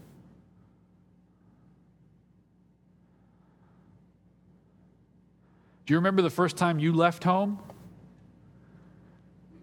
[5.87, 7.59] Do you remember the first time you left home?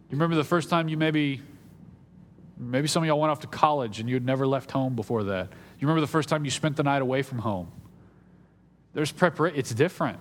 [0.10, 1.41] You remember the first time you maybe,
[2.58, 5.26] maybe some of y'all went off to college and you had never left home before
[5.26, 5.49] that.
[5.80, 7.71] You remember the first time you spent the night away from home?
[8.93, 9.60] There's preparation.
[9.60, 10.17] It's different.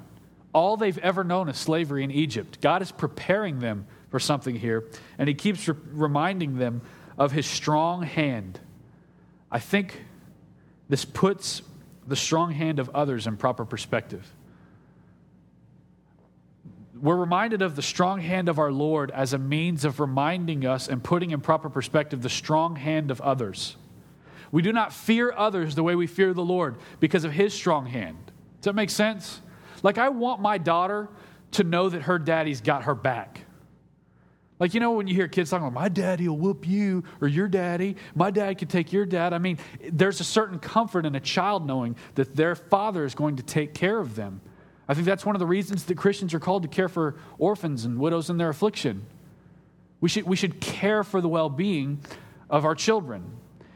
[0.52, 2.60] All they've ever known is slavery in Egypt.
[2.60, 4.84] God is preparing them for something here,
[5.18, 6.82] and He keeps re- reminding them
[7.18, 8.60] of His strong hand.
[9.50, 10.04] I think
[10.88, 11.62] this puts
[12.06, 14.32] the strong hand of others in proper perspective
[17.02, 20.86] we're reminded of the strong hand of our Lord as a means of reminding us
[20.86, 23.76] and putting in proper perspective the strong hand of others.
[24.52, 27.86] We do not fear others the way we fear the Lord because of his strong
[27.86, 28.30] hand.
[28.60, 29.40] Does that make sense?
[29.82, 31.08] Like, I want my daughter
[31.52, 33.46] to know that her daddy's got her back.
[34.62, 37.26] Like, you know, when you hear kids talking about, my daddy will whoop you, or
[37.26, 39.32] your daddy, my dad could take your dad.
[39.32, 39.58] I mean,
[39.90, 43.74] there's a certain comfort in a child knowing that their father is going to take
[43.74, 44.40] care of them.
[44.86, 47.84] I think that's one of the reasons that Christians are called to care for orphans
[47.84, 49.04] and widows in their affliction.
[50.00, 51.98] We should, we should care for the well being
[52.48, 53.24] of our children.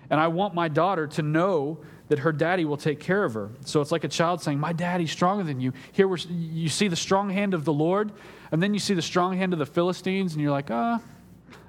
[0.08, 3.50] And I want my daughter to know that her daddy will take care of her.
[3.64, 5.72] So it's like a child saying, My daddy's stronger than you.
[5.90, 8.12] Here we're, you see the strong hand of the Lord,
[8.50, 11.00] and then you see the strong hand of the Philistines, and you're like, Ah,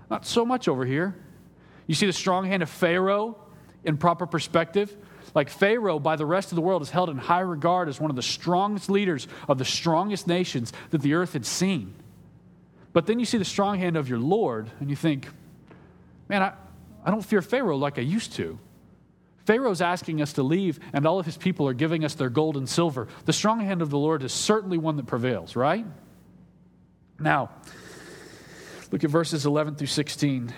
[0.09, 1.15] not so much over here.
[1.87, 3.37] You see the strong hand of Pharaoh
[3.83, 4.95] in proper perspective.
[5.33, 8.09] Like Pharaoh, by the rest of the world, is held in high regard as one
[8.09, 11.93] of the strongest leaders of the strongest nations that the earth had seen.
[12.93, 15.27] But then you see the strong hand of your Lord, and you think,
[16.27, 16.53] man, I,
[17.05, 18.57] I don't fear Pharaoh like I used to.
[19.45, 22.57] Pharaoh's asking us to leave, and all of his people are giving us their gold
[22.57, 23.07] and silver.
[23.25, 25.85] The strong hand of the Lord is certainly one that prevails, right?
[27.19, 27.49] Now,
[28.91, 30.53] look at verses 11 through 16.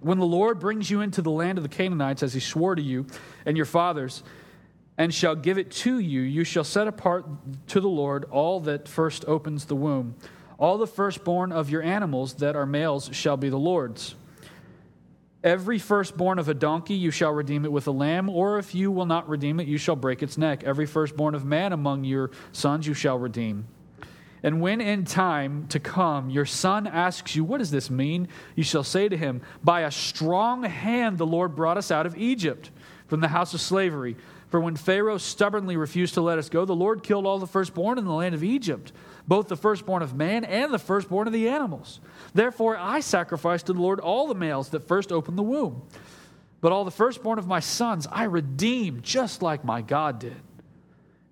[0.00, 2.82] When the Lord brings you into the land of the Canaanites, as he swore to
[2.82, 3.06] you
[3.46, 4.22] and your fathers,
[4.96, 7.24] and shall give it to you, you shall set apart
[7.68, 10.16] to the Lord all that first opens the womb.
[10.58, 14.16] All the firstborn of your animals that are males shall be the Lord's.
[15.44, 18.90] Every firstborn of a donkey you shall redeem it with a lamb, or if you
[18.90, 20.64] will not redeem it, you shall break its neck.
[20.64, 23.68] Every firstborn of man among your sons you shall redeem.
[24.42, 28.28] And when in time to come your son asks you, What does this mean?
[28.54, 32.16] You shall say to him, By a strong hand the Lord brought us out of
[32.16, 32.70] Egypt
[33.06, 34.16] from the house of slavery.
[34.48, 37.98] For when Pharaoh stubbornly refused to let us go, the Lord killed all the firstborn
[37.98, 38.92] in the land of Egypt,
[39.26, 42.00] both the firstborn of man and the firstborn of the animals.
[42.32, 45.82] Therefore I sacrificed to the Lord all the males that first opened the womb.
[46.60, 50.36] But all the firstborn of my sons I redeemed, just like my God did.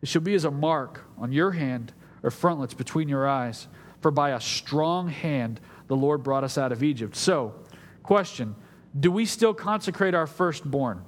[0.03, 1.93] It shall be as a mark on your hand
[2.27, 3.69] or frontlets between your eyes.
[4.01, 7.17] For by a strong hand the Lord brought us out of Egypt.
[7.17, 7.55] So,
[8.03, 8.57] question
[8.99, 11.03] Do we still consecrate our firstborn?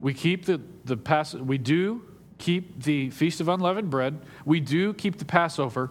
[0.00, 2.02] We keep the, the pass, we do
[2.38, 4.18] keep the Feast of Unleavened Bread.
[4.44, 5.90] We do keep the Passover.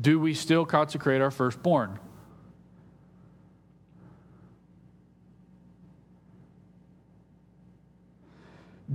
[0.00, 1.98] Do we still consecrate our firstborn?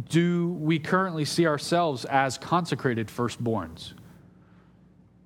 [0.10, 3.94] Do we currently see ourselves as consecrated firstborns?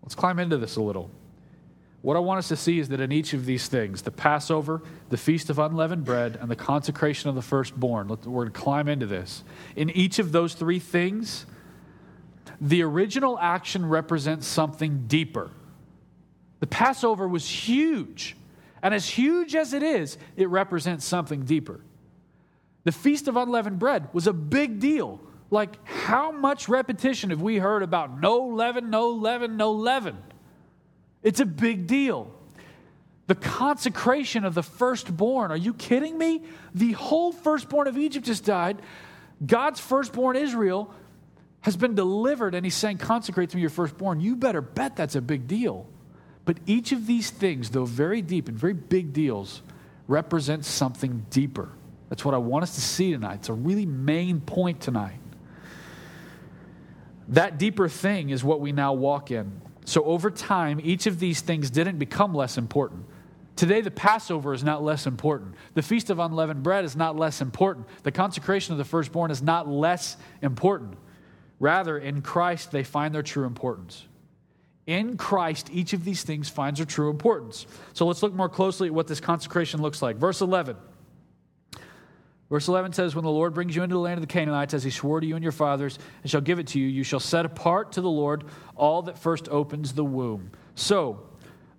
[0.02, 1.10] Let's climb into this a little.
[2.02, 4.82] What I want us to see is that in each of these things, the Passover,
[5.10, 8.88] the Feast of Unleavened Bread, and the consecration of the firstborn, we're going to climb
[8.88, 9.44] into this.
[9.76, 11.46] In each of those three things,
[12.60, 15.52] the original action represents something deeper.
[16.60, 18.36] The Passover was huge,
[18.82, 21.82] and as huge as it is, it represents something deeper.
[22.84, 25.20] The Feast of Unleavened Bread was a big deal.
[25.50, 30.18] Like, how much repetition have we heard about no leaven, no leaven, no leaven?
[31.22, 32.34] It's a big deal.
[33.28, 35.52] The consecration of the firstborn.
[35.52, 36.44] Are you kidding me?
[36.74, 38.82] The whole firstborn of Egypt just died.
[39.46, 40.94] God's firstborn Israel
[41.62, 44.20] has been delivered, and he's saying, Consecrate to me your firstborn.
[44.20, 45.88] You better bet that's a big deal.
[46.44, 49.62] But each of these things, though very deep and very big deals,
[50.08, 51.70] represents something deeper.
[52.12, 53.36] That's what I want us to see tonight.
[53.36, 55.18] It's a really main point tonight.
[57.30, 59.62] That deeper thing is what we now walk in.
[59.86, 63.06] So over time, each of these things didn't become less important.
[63.56, 65.56] Today, the Passover is not less important.
[65.74, 67.88] The Feast of Unleavened Bread is not less important.
[68.04, 70.98] The consecration of the firstborn is not less important.
[71.62, 74.06] Rather, in Christ, they find their true importance.
[74.86, 77.68] In Christ, each of these things finds their true importance.
[77.94, 80.18] So let's look more closely at what this consecration looks like.
[80.18, 80.76] Verse 11.
[82.52, 84.84] Verse 11 says, When the Lord brings you into the land of the Canaanites, as
[84.84, 87.22] he swore to you and your fathers, and shall give it to you, you shall
[87.22, 88.44] set apart to the Lord
[88.76, 90.52] all that first opens the womb.
[90.76, 91.22] So,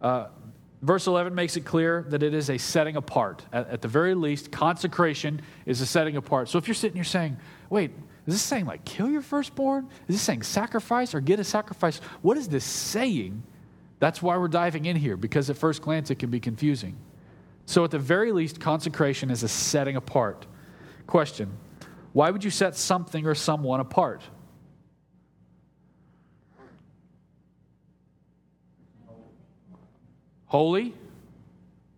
[0.00, 0.28] uh,
[0.80, 3.44] verse 11 makes it clear that it is a setting apart.
[3.52, 6.48] At, at, the very least, consecration is a setting apart.
[6.48, 7.36] So if you're sitting here saying,
[7.68, 7.90] wait,
[8.26, 9.90] is this saying like kill your firstborn?
[10.08, 11.98] Is this saying sacrifice or get a sacrifice?
[12.22, 13.42] What is this saying?
[13.98, 16.96] That's why we're diving in here, because at first glance it can be confusing.
[17.66, 20.46] So, at the very least, consecration is a setting apart.
[21.06, 21.52] Question
[22.12, 24.22] Why would you set something or someone apart?
[30.46, 30.94] Holy?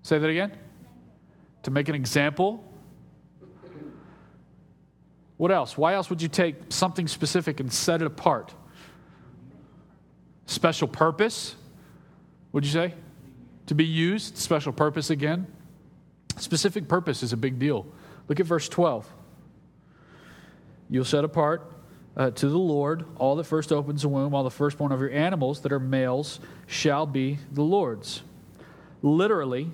[0.02, 0.52] Say that again.
[1.64, 2.62] To make an example.
[5.36, 5.76] What else?
[5.76, 8.54] Why else would you take something specific and set it apart?
[10.46, 11.56] Special purpose?
[12.52, 12.94] Would you say?
[13.66, 14.38] To be used?
[14.38, 15.48] Special purpose again?
[16.36, 17.86] Specific purpose is a big deal.
[18.28, 19.10] Look at verse 12.
[20.90, 21.70] You'll set apart
[22.16, 25.10] uh, to the Lord all that first opens the womb, all the firstborn of your
[25.10, 28.22] animals that are males shall be the Lord's.
[29.02, 29.70] Literally,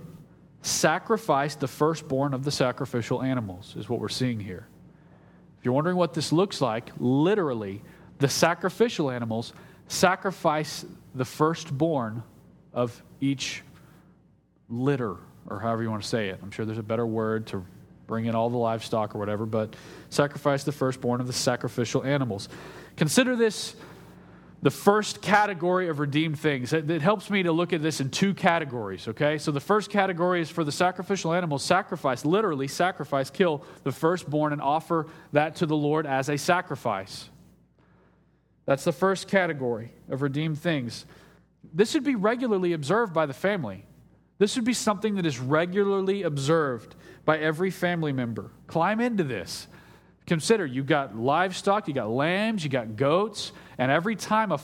[0.62, 4.66] sacrifice the firstborn of the sacrificial animals, is what we're seeing here.
[5.59, 7.82] If you're wondering what this looks like, literally,
[8.18, 9.53] the sacrificial animals
[9.88, 10.84] sacrifice
[11.14, 12.22] the firstborn
[12.72, 13.62] of each
[14.68, 15.16] litter,
[15.48, 16.38] or however you want to say it.
[16.42, 17.64] I'm sure there's a better word to
[18.11, 19.75] bring in all the livestock or whatever, but
[20.11, 22.51] sacrifice the firstborn of the sacrificial animals.
[22.97, 23.77] Consider this
[24.63, 26.73] the first category of redeemed things.
[26.75, 29.39] It, it, helps me to look at this in two categories, okay?
[29.39, 34.53] So the first category is for the sacrificial animals, sacrifice, literally sacrifice, kill the firstborn
[34.53, 37.31] and offer that to the Lord as a sacrifice.
[38.67, 41.07] That's the first category of redeemed things.
[41.73, 43.87] This should be regularly observed by the family.
[44.39, 48.51] This should be something that is regularly observed by every family member.
[48.66, 49.66] Climb into this.
[50.27, 54.61] Consider you've got livestock, you got lambs, you got goats, and every time a,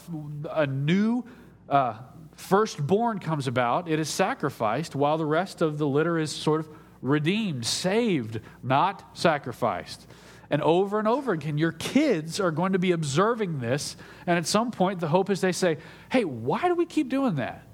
[0.53, 1.25] a new
[1.69, 1.95] uh,
[2.37, 6.69] firstborn comes about, it is sacrificed while the rest of the litter is sort of
[7.03, 10.07] redeemed, saved, not sacrificed.
[10.51, 13.97] And over and over again, your kids are going to be observing this.
[14.27, 15.79] And at some point, the hope is they say,
[16.11, 17.67] Hey, why do we keep doing that?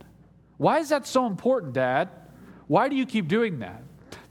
[0.57, 2.09] Why is that so important, Dad?
[2.69, 3.83] Why do you keep doing that?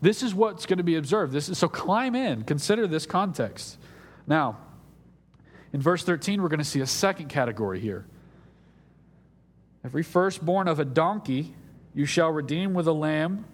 [0.01, 1.31] This is what's going to be observed.
[1.31, 3.77] This is, so climb in, consider this context.
[4.25, 4.57] Now,
[5.73, 8.05] in verse 13, we're going to see a second category here.
[9.85, 11.53] Every firstborn of a donkey
[11.93, 13.45] you shall redeem with a lamb,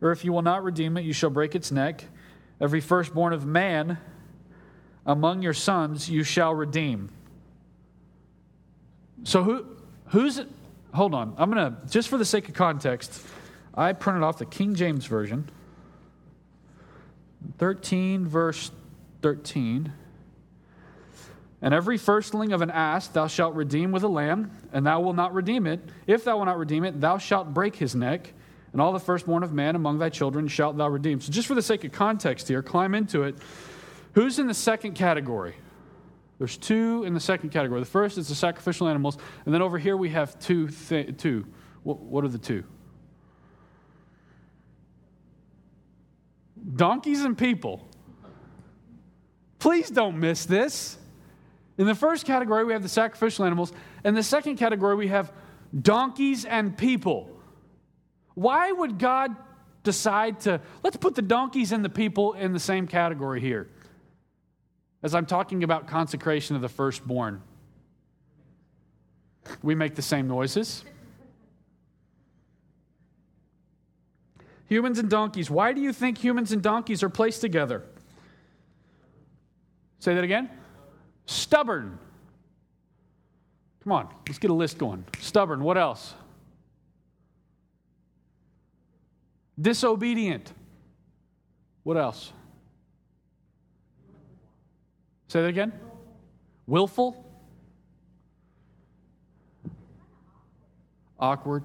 [0.00, 2.04] or if you will not redeem it, you shall break its neck.
[2.60, 3.98] Every firstborn of man
[5.06, 7.10] among your sons you shall redeem.
[9.24, 9.66] So who
[10.06, 10.40] who's
[10.92, 11.34] hold on.
[11.38, 13.22] I'm going to just for the sake of context,
[13.74, 15.48] I printed off the King James version.
[17.58, 18.70] 13, verse
[19.22, 19.92] 13.
[21.62, 25.16] And every firstling of an ass thou shalt redeem with a lamb, and thou wilt
[25.16, 25.80] not redeem it.
[26.06, 28.32] If thou wilt not redeem it, thou shalt break his neck,
[28.72, 31.20] and all the firstborn of man among thy children shalt thou redeem.
[31.20, 33.36] So, just for the sake of context here, climb into it.
[34.12, 35.54] Who's in the second category?
[36.38, 37.80] There's two in the second category.
[37.80, 39.16] The first is the sacrificial animals,
[39.46, 40.68] and then over here we have two.
[40.68, 41.46] Two.
[41.82, 42.64] What are the two?
[46.72, 47.86] Donkeys and people.
[49.58, 50.98] Please don't miss this.
[51.78, 53.72] In the first category, we have the sacrificial animals.
[54.04, 55.32] In the second category, we have
[55.78, 57.30] donkeys and people.
[58.34, 59.34] Why would God
[59.82, 63.68] decide to, let's put the donkeys and the people in the same category here?
[65.02, 67.42] As I'm talking about consecration of the firstborn,
[69.62, 70.84] we make the same noises.
[74.68, 75.50] Humans and donkeys.
[75.50, 77.82] Why do you think humans and donkeys are placed together?
[79.98, 80.50] Say that again.
[81.26, 81.98] Stubborn.
[83.82, 85.04] Come on, let's get a list going.
[85.20, 85.62] Stubborn.
[85.62, 86.14] What else?
[89.60, 90.52] Disobedient.
[91.82, 92.32] What else?
[95.28, 95.72] Say that again.
[96.66, 97.22] Willful.
[101.18, 101.62] Awkward.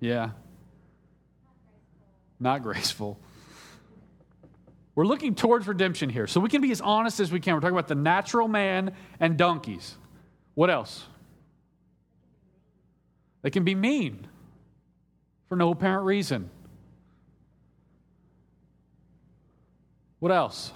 [0.00, 0.30] Yeah
[2.42, 3.18] not graceful.
[4.94, 6.26] We're looking towards redemption here.
[6.26, 7.54] So we can be as honest as we can.
[7.54, 9.94] We're talking about the natural man and donkeys.
[10.54, 11.06] What else?
[13.40, 14.26] They can be mean
[15.48, 16.50] for no apparent reason.
[20.18, 20.72] What else?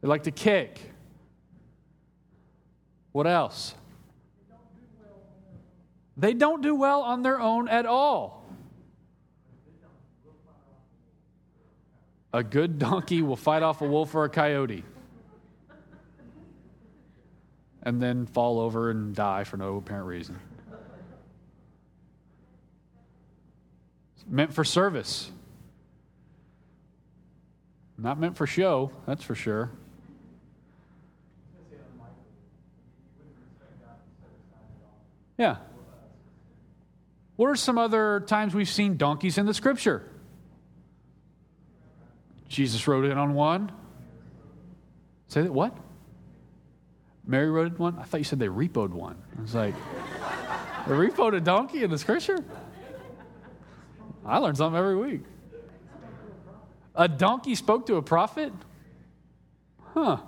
[0.00, 0.80] They like to kick.
[3.12, 3.74] What else?
[6.16, 8.44] They don't do well on their own at all.
[12.34, 14.84] A good donkey will fight off a wolf or a coyote
[17.82, 20.38] and then fall over and die for no apparent reason.
[24.16, 25.30] It's meant for service.
[27.98, 29.70] Not meant for show, that's for sure.
[35.36, 35.56] Yeah.
[37.36, 40.08] What are some other times we've seen donkeys in the scripture?
[42.48, 43.72] Jesus rode in on one.
[45.28, 45.74] Say that what?
[47.26, 47.98] Mary rode one?
[47.98, 49.16] I thought you said they repoed one.
[49.38, 49.74] I was like,
[50.86, 52.44] they repoed a donkey in the scripture?
[54.26, 55.22] I learn something every week.
[56.94, 58.52] A donkey spoke to a prophet?
[59.94, 60.18] Huh.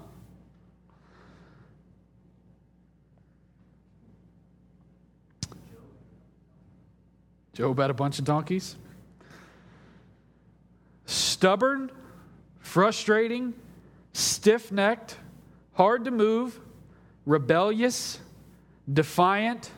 [7.54, 8.76] Job had a bunch of donkeys.
[11.06, 11.90] Stubborn,
[12.58, 13.54] frustrating,
[14.12, 15.16] stiff necked,
[15.74, 16.58] hard to move,
[17.26, 18.18] rebellious,
[18.92, 19.70] defiant.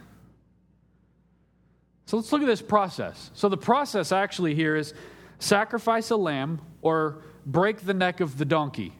[2.07, 3.31] So let's look at this process.
[3.35, 4.95] So the process actually here is
[5.39, 8.93] sacrifice a lamb or break the neck of the donkey.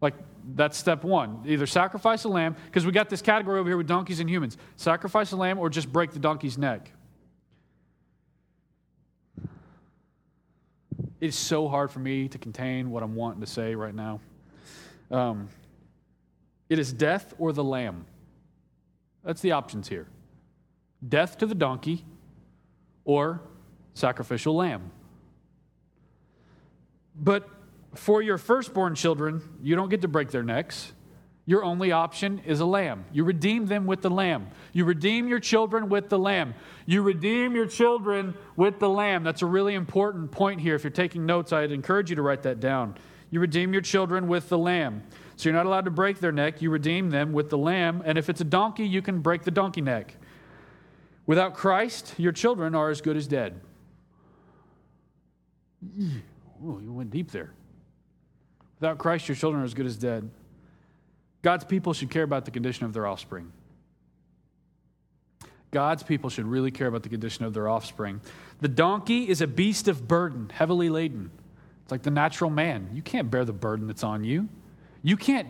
[0.00, 0.14] Like
[0.54, 1.42] that's step one.
[1.46, 4.56] Either sacrifice a lamb, because we got this category over here with donkeys and humans.
[4.76, 6.92] Sacrifice a lamb or just break the donkey's neck.
[11.20, 14.20] It's so hard for me to contain what I'm wanting to say right now.
[15.10, 15.48] Um,
[16.68, 18.06] it is death or the lamb.
[19.24, 20.06] That's the options here
[21.06, 22.04] death to the donkey
[23.04, 23.40] or
[23.94, 24.90] sacrificial lamb.
[27.16, 27.48] But
[27.94, 30.92] for your firstborn children, you don't get to break their necks.
[31.46, 33.04] Your only option is a lamb.
[33.12, 34.50] You redeem them with the lamb.
[34.72, 36.54] You redeem your children with the lamb.
[36.86, 39.24] You redeem your children with the lamb.
[39.24, 40.76] That's a really important point here.
[40.76, 42.96] If you're taking notes, I'd encourage you to write that down.
[43.30, 45.02] You redeem your children with the lamb.
[45.34, 46.62] So you're not allowed to break their neck.
[46.62, 48.02] You redeem them with the lamb.
[48.04, 50.14] And if it's a donkey, you can break the donkey neck.
[51.26, 53.60] Without Christ, your children are as good as dead.
[56.62, 57.54] Oh, you went deep there.
[58.80, 60.30] Without Christ, your children are as good as dead.
[61.42, 63.52] God's people should care about the condition of their offspring.
[65.70, 68.20] God's people should really care about the condition of their offspring.
[68.60, 71.30] The donkey is a beast of burden, heavily laden.
[71.82, 72.90] It's like the natural man.
[72.92, 74.48] You can't bear the burden that's on you.
[75.02, 75.48] You can't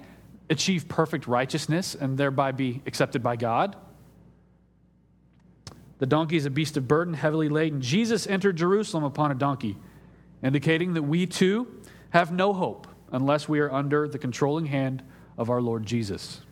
[0.50, 3.76] achieve perfect righteousness and thereby be accepted by God.
[5.98, 7.80] The donkey is a beast of burden, heavily laden.
[7.80, 9.76] Jesus entered Jerusalem upon a donkey,
[10.42, 11.68] indicating that we too
[12.10, 15.02] have no hope unless we are under the controlling hand
[15.36, 16.42] of our Lord Jesus.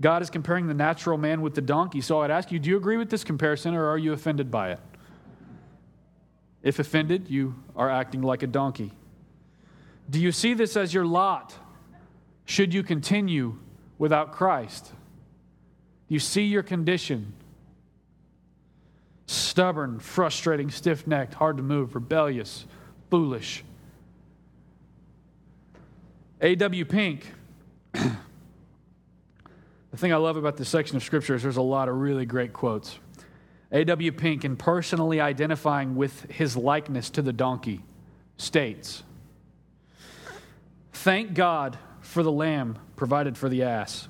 [0.00, 2.00] God is comparing the natural man with the donkey.
[2.00, 4.72] So I'd ask you, do you agree with this comparison or are you offended by
[4.72, 4.80] it?
[6.62, 8.92] If offended, you are acting like a donkey.
[10.10, 11.54] Do you see this as your lot
[12.44, 13.58] should you continue
[13.98, 14.86] without Christ?
[16.08, 17.32] Do you see your condition?
[19.26, 22.66] Stubborn, frustrating, stiff necked, hard to move, rebellious,
[23.08, 23.64] foolish.
[26.42, 26.84] A.W.
[26.86, 27.24] Pink.
[27.92, 28.16] the
[29.94, 32.52] thing I love about this section of Scripture is there's a lot of really great
[32.52, 32.98] quotes.
[33.70, 34.10] A.W.
[34.10, 37.80] Pink, in personally identifying with his likeness to the donkey,
[38.38, 39.04] states
[40.92, 44.08] Thank God for the lamb provided for the ass.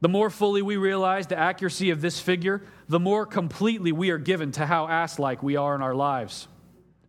[0.00, 4.18] The more fully we realize the accuracy of this figure, the more completely we are
[4.18, 6.46] given to how ass like we are in our lives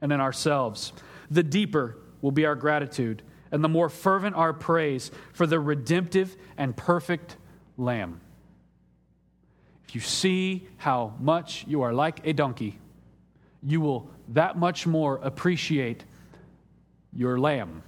[0.01, 0.91] and in ourselves.
[1.29, 3.21] The deeper will be our gratitude,
[3.55, 7.37] and the more fervent our praise for the redemptive and perfect
[7.77, 8.19] Lamb.
[9.87, 12.77] If you see how much you are like a donkey,
[13.63, 16.03] you will that much more appreciate
[17.13, 17.81] your Lamb,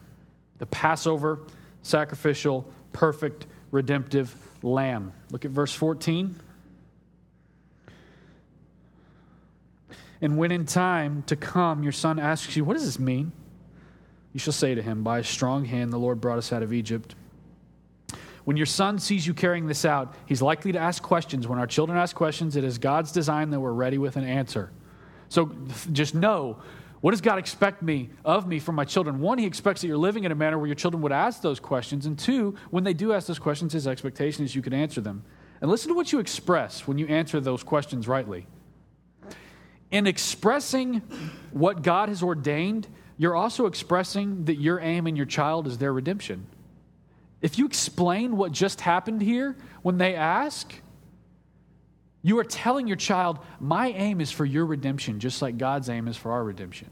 [0.57, 1.41] the Passover,
[1.81, 5.11] sacrificial, perfect, redemptive Lamb.
[5.31, 6.33] Look at verse 14.
[10.21, 13.33] And when in time to come your son asks you, What does this mean?
[14.37, 16.71] You shall say to him, By a strong hand the Lord brought us out of
[16.71, 17.15] Egypt.
[18.43, 21.47] When your son sees you carrying this out, he's likely to ask questions.
[21.47, 24.69] When our children ask questions, it is God's design that we're ready with an answer.
[25.29, 25.55] So
[25.91, 26.61] just know
[27.01, 29.21] what does God expect me of me from my children?
[29.21, 31.59] One, He expects that you're living in a manner where your children would ask those
[31.59, 32.05] questions.
[32.05, 35.23] And two, when they do ask those questions, His expectation is you can answer them.
[35.61, 38.45] And listen to what you express when you answer those questions rightly.
[39.89, 41.01] In expressing
[41.49, 45.91] what God has ordained, you're also expressing that your aim in your child is their
[45.91, 46.45] redemption.
[47.41, 50.73] If you explain what just happened here when they ask,
[52.21, 56.07] you are telling your child, My aim is for your redemption, just like God's aim
[56.07, 56.89] is for our redemption.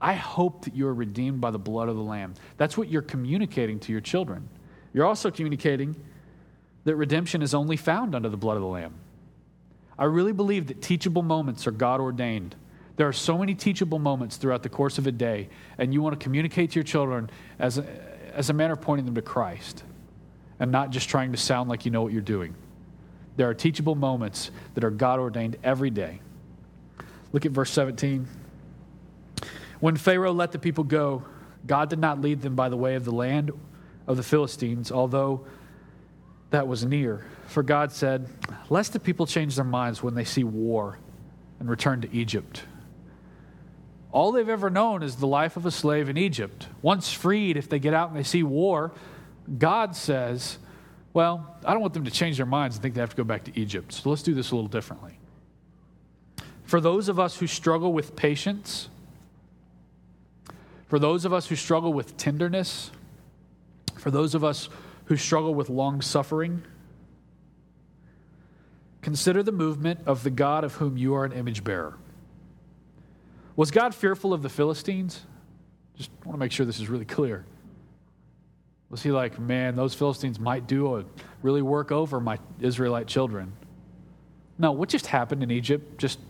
[0.00, 2.34] I hope that you are redeemed by the blood of the Lamb.
[2.56, 4.48] That's what you're communicating to your children.
[4.92, 5.94] You're also communicating
[6.84, 8.94] that redemption is only found under the blood of the Lamb.
[9.98, 12.56] I really believe that teachable moments are God ordained.
[12.96, 16.18] There are so many teachable moments throughout the course of a day, and you want
[16.18, 17.86] to communicate to your children as a,
[18.34, 19.84] as a manner of pointing them to Christ
[20.58, 22.54] and not just trying to sound like you know what you're doing.
[23.36, 26.20] There are teachable moments that are God ordained every day.
[27.32, 28.28] Look at verse 17.
[29.80, 31.24] When Pharaoh let the people go,
[31.66, 33.50] God did not lead them by the way of the land
[34.06, 35.46] of the Philistines, although
[36.50, 37.24] that was near.
[37.46, 38.28] For God said,
[38.68, 40.98] Lest the people change their minds when they see war
[41.58, 42.64] and return to Egypt.
[44.12, 46.66] All they've ever known is the life of a slave in Egypt.
[46.82, 48.92] Once freed, if they get out and they see war,
[49.58, 50.58] God says,
[51.12, 53.24] Well, I don't want them to change their minds and think they have to go
[53.24, 53.92] back to Egypt.
[53.92, 55.18] So let's do this a little differently.
[56.64, 58.88] For those of us who struggle with patience,
[60.88, 62.90] for those of us who struggle with tenderness,
[63.96, 64.68] for those of us
[65.04, 66.62] who struggle with long suffering,
[69.02, 71.96] consider the movement of the God of whom you are an image bearer.
[73.60, 75.20] Was God fearful of the Philistines?
[75.94, 77.44] Just want to make sure this is really clear.
[78.88, 81.04] Was he like, man, those Philistines might do a
[81.42, 83.52] really work over my Israelite children?
[84.58, 85.98] No, what just happened in Egypt?
[85.98, 86.20] Just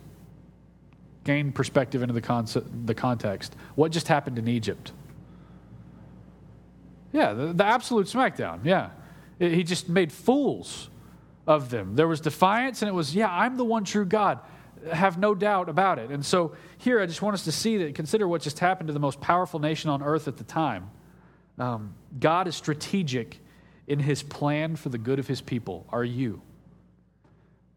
[1.22, 3.54] gain perspective into the, the context.
[3.76, 4.90] What just happened in Egypt?
[7.12, 8.64] Yeah, the, the absolute smackdown.
[8.64, 8.90] Yeah.
[9.38, 10.90] It, he just made fools
[11.46, 11.94] of them.
[11.94, 14.40] There was defiance, and it was, yeah, I'm the one true God.
[14.92, 16.10] Have no doubt about it.
[16.10, 18.92] And so here, I just want us to see that, consider what just happened to
[18.92, 20.90] the most powerful nation on earth at the time.
[21.58, 23.38] Um, God is strategic
[23.86, 25.86] in his plan for the good of his people.
[25.90, 26.42] Are you?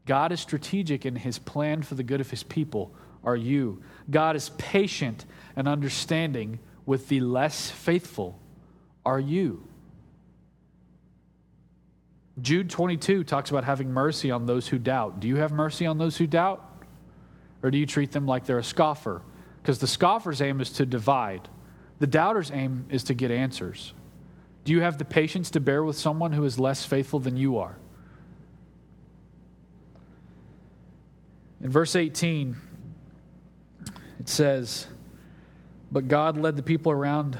[0.05, 2.93] God is strategic in his plan for the good of his people.
[3.23, 3.81] Are you?
[4.09, 5.25] God is patient
[5.55, 8.39] and understanding with the less faithful.
[9.05, 9.67] Are you?
[12.41, 15.19] Jude 22 talks about having mercy on those who doubt.
[15.19, 16.72] Do you have mercy on those who doubt?
[17.63, 19.21] Or do you treat them like they're a scoffer?
[19.61, 21.47] Because the scoffer's aim is to divide,
[21.99, 23.93] the doubter's aim is to get answers.
[24.65, 27.57] Do you have the patience to bear with someone who is less faithful than you
[27.57, 27.77] are?
[31.61, 32.57] In verse 18,
[34.19, 34.87] it says,
[35.91, 37.37] But God led the people around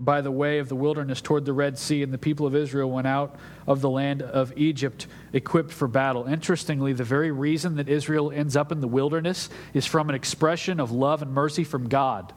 [0.00, 2.90] by the way of the wilderness toward the Red Sea, and the people of Israel
[2.90, 3.36] went out
[3.66, 6.26] of the land of Egypt equipped for battle.
[6.26, 10.78] Interestingly, the very reason that Israel ends up in the wilderness is from an expression
[10.78, 12.32] of love and mercy from God.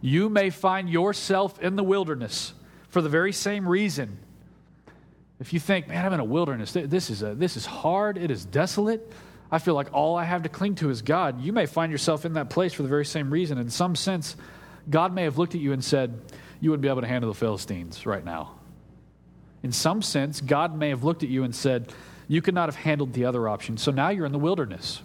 [0.00, 2.52] You may find yourself in the wilderness
[2.88, 4.18] for the very same reason.
[5.40, 8.30] If you think, man, I'm in a wilderness, this is, a, this is hard, it
[8.30, 9.12] is desolate,
[9.50, 12.24] I feel like all I have to cling to is God, you may find yourself
[12.24, 13.58] in that place for the very same reason.
[13.58, 14.36] In some sense,
[14.90, 16.20] God may have looked at you and said,
[16.60, 18.56] You wouldn't be able to handle the Philistines right now.
[19.62, 21.92] In some sense, God may have looked at you and said,
[22.28, 23.76] You could not have handled the other option.
[23.76, 25.02] So now you're in the wilderness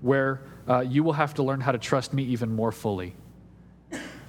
[0.00, 3.14] where uh, you will have to learn how to trust me even more fully.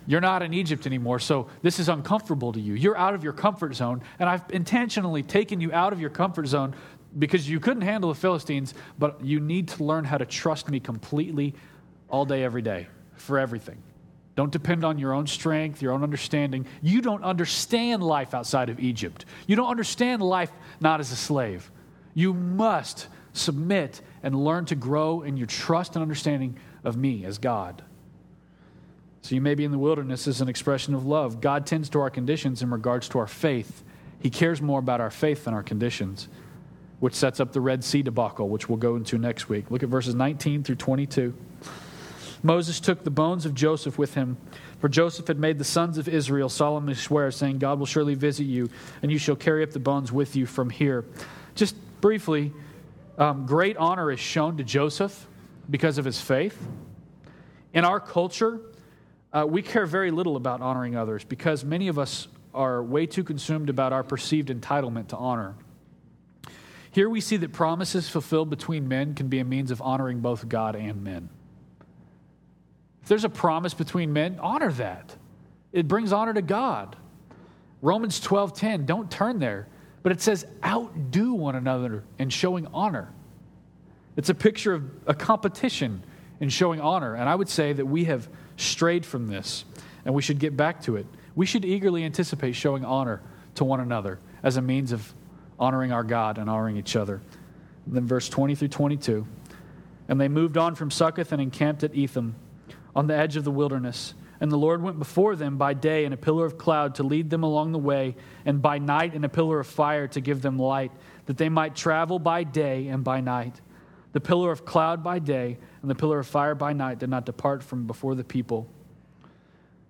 [0.06, 2.74] You're not in Egypt anymore, so this is uncomfortable to you.
[2.74, 6.48] You're out of your comfort zone, and I've intentionally taken you out of your comfort
[6.48, 6.76] zone
[7.18, 10.80] because you couldn't handle the Philistines, but you need to learn how to trust me
[10.80, 11.54] completely
[12.10, 13.78] all day, every day, for everything.
[14.36, 16.66] Don't depend on your own strength, your own understanding.
[16.82, 19.26] You don't understand life outside of Egypt.
[19.46, 21.70] You don't understand life not as a slave.
[22.16, 27.38] You must submit and learn to grow in your trust and understanding of me as
[27.38, 27.84] God.
[29.22, 31.40] So you may be in the wilderness as an expression of love.
[31.40, 33.84] God tends to our conditions in regards to our faith.
[34.20, 36.28] He cares more about our faith than our conditions
[37.04, 39.70] which sets up the Red Sea debacle, which we'll go into next week.
[39.70, 41.34] Look at verses 19 through 22.
[42.44, 44.38] Moses took the bones of Joseph with him,
[44.80, 48.44] for Joseph had made the sons of Israel solemnly swear, saying, God will surely visit
[48.44, 48.70] you,
[49.02, 51.06] and you shall carry up the bones with you from here.
[51.56, 52.52] Just briefly,
[53.18, 55.26] um, great honor is shown to Joseph
[55.70, 56.62] because of his faith.
[57.74, 58.60] In our culture,
[59.32, 63.24] uh, we care very little about honoring others because many of us are way too
[63.24, 65.56] consumed about our perceived entitlement to honor.
[66.92, 70.48] Here we see that promises fulfilled between men can be a means of honoring both
[70.48, 71.30] God and men.
[73.04, 75.16] If there's a promise between men, honor that.
[75.74, 76.96] It brings honor to God.
[77.82, 79.68] Romans 12:10, don't turn there,
[80.04, 83.10] but it says outdo one another in showing honor.
[84.16, 86.02] It's a picture of a competition
[86.40, 89.66] in showing honor, and I would say that we have strayed from this
[90.06, 91.06] and we should get back to it.
[91.36, 93.22] We should eagerly anticipate showing honor
[93.56, 95.14] to one another as a means of
[95.60, 97.22] honoring our God and honoring each other.
[97.86, 99.28] And then verse 20 through 22.
[100.08, 102.36] And they moved on from Succoth and encamped at Etham
[102.96, 104.14] on the edge of the wilderness.
[104.40, 107.30] And the Lord went before them by day in a pillar of cloud to lead
[107.30, 108.16] them along the way,
[108.46, 110.92] and by night in a pillar of fire to give them light,
[111.28, 113.62] that they might travel by day and by night.
[114.12, 117.26] The pillar of cloud by day and the pillar of fire by night did not
[117.26, 118.68] depart from before the people.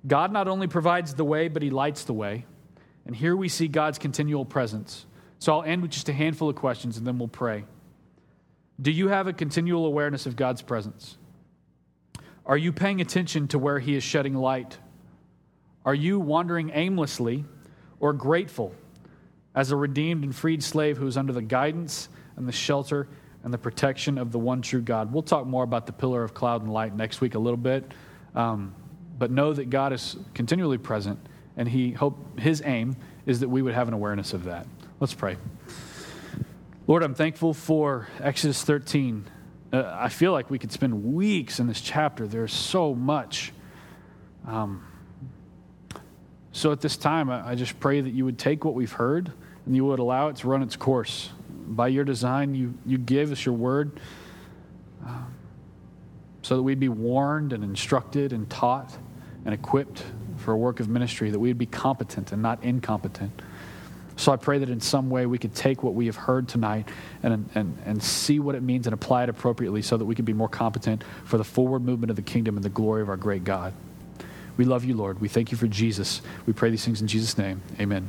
[0.06, 2.45] God not only provides the way, but he lights the way.
[3.06, 5.06] And here we see God's continual presence.
[5.39, 7.66] So I'll end with just a handful of questions and then we'll pray.
[8.82, 11.18] Do you have a continual awareness of God's presence?
[12.46, 14.78] Are you paying attention to where He is shedding light?
[15.86, 17.46] Are you wandering aimlessly
[18.00, 18.74] or grateful
[19.56, 23.08] as a redeemed and freed slave who is under the guidance and the shelter
[23.44, 25.14] and the protection of the one true God?
[25.14, 27.89] We'll talk more about the pillar of cloud and light next week a little bit.
[28.36, 28.76] Um,
[29.18, 31.20] but know that God is continually present,
[31.56, 34.68] and He hope His aim is that we would have an awareness of that.
[35.00, 35.38] Let's pray.
[36.88, 39.26] Lord, I'm thankful for Exodus 13.
[39.74, 42.28] Uh, I feel like we could spend weeks in this chapter.
[42.28, 43.51] There's so much.
[44.45, 44.86] Um,
[46.51, 49.32] so at this time, I, I just pray that you would take what we've heard
[49.65, 51.32] and you would allow it to run its course.
[51.49, 53.99] By your design, you, you give us your word
[55.07, 55.24] uh,
[56.43, 58.95] so that we'd be warned and instructed and taught
[59.43, 60.03] and equipped
[60.38, 63.41] for a work of ministry, that we'd be competent and not incompetent.
[64.16, 66.88] So I pray that in some way we could take what we have heard tonight
[67.24, 70.26] and, and, and see what it means and apply it appropriately so that we can
[70.26, 73.18] be more competent for the forward movement of the kingdom and the glory of our
[73.18, 73.74] great God.
[74.55, 75.20] We love you, Lord.
[75.20, 76.22] We thank you for Jesus.
[76.45, 77.61] We pray these things in Jesus' name.
[77.80, 78.07] Amen.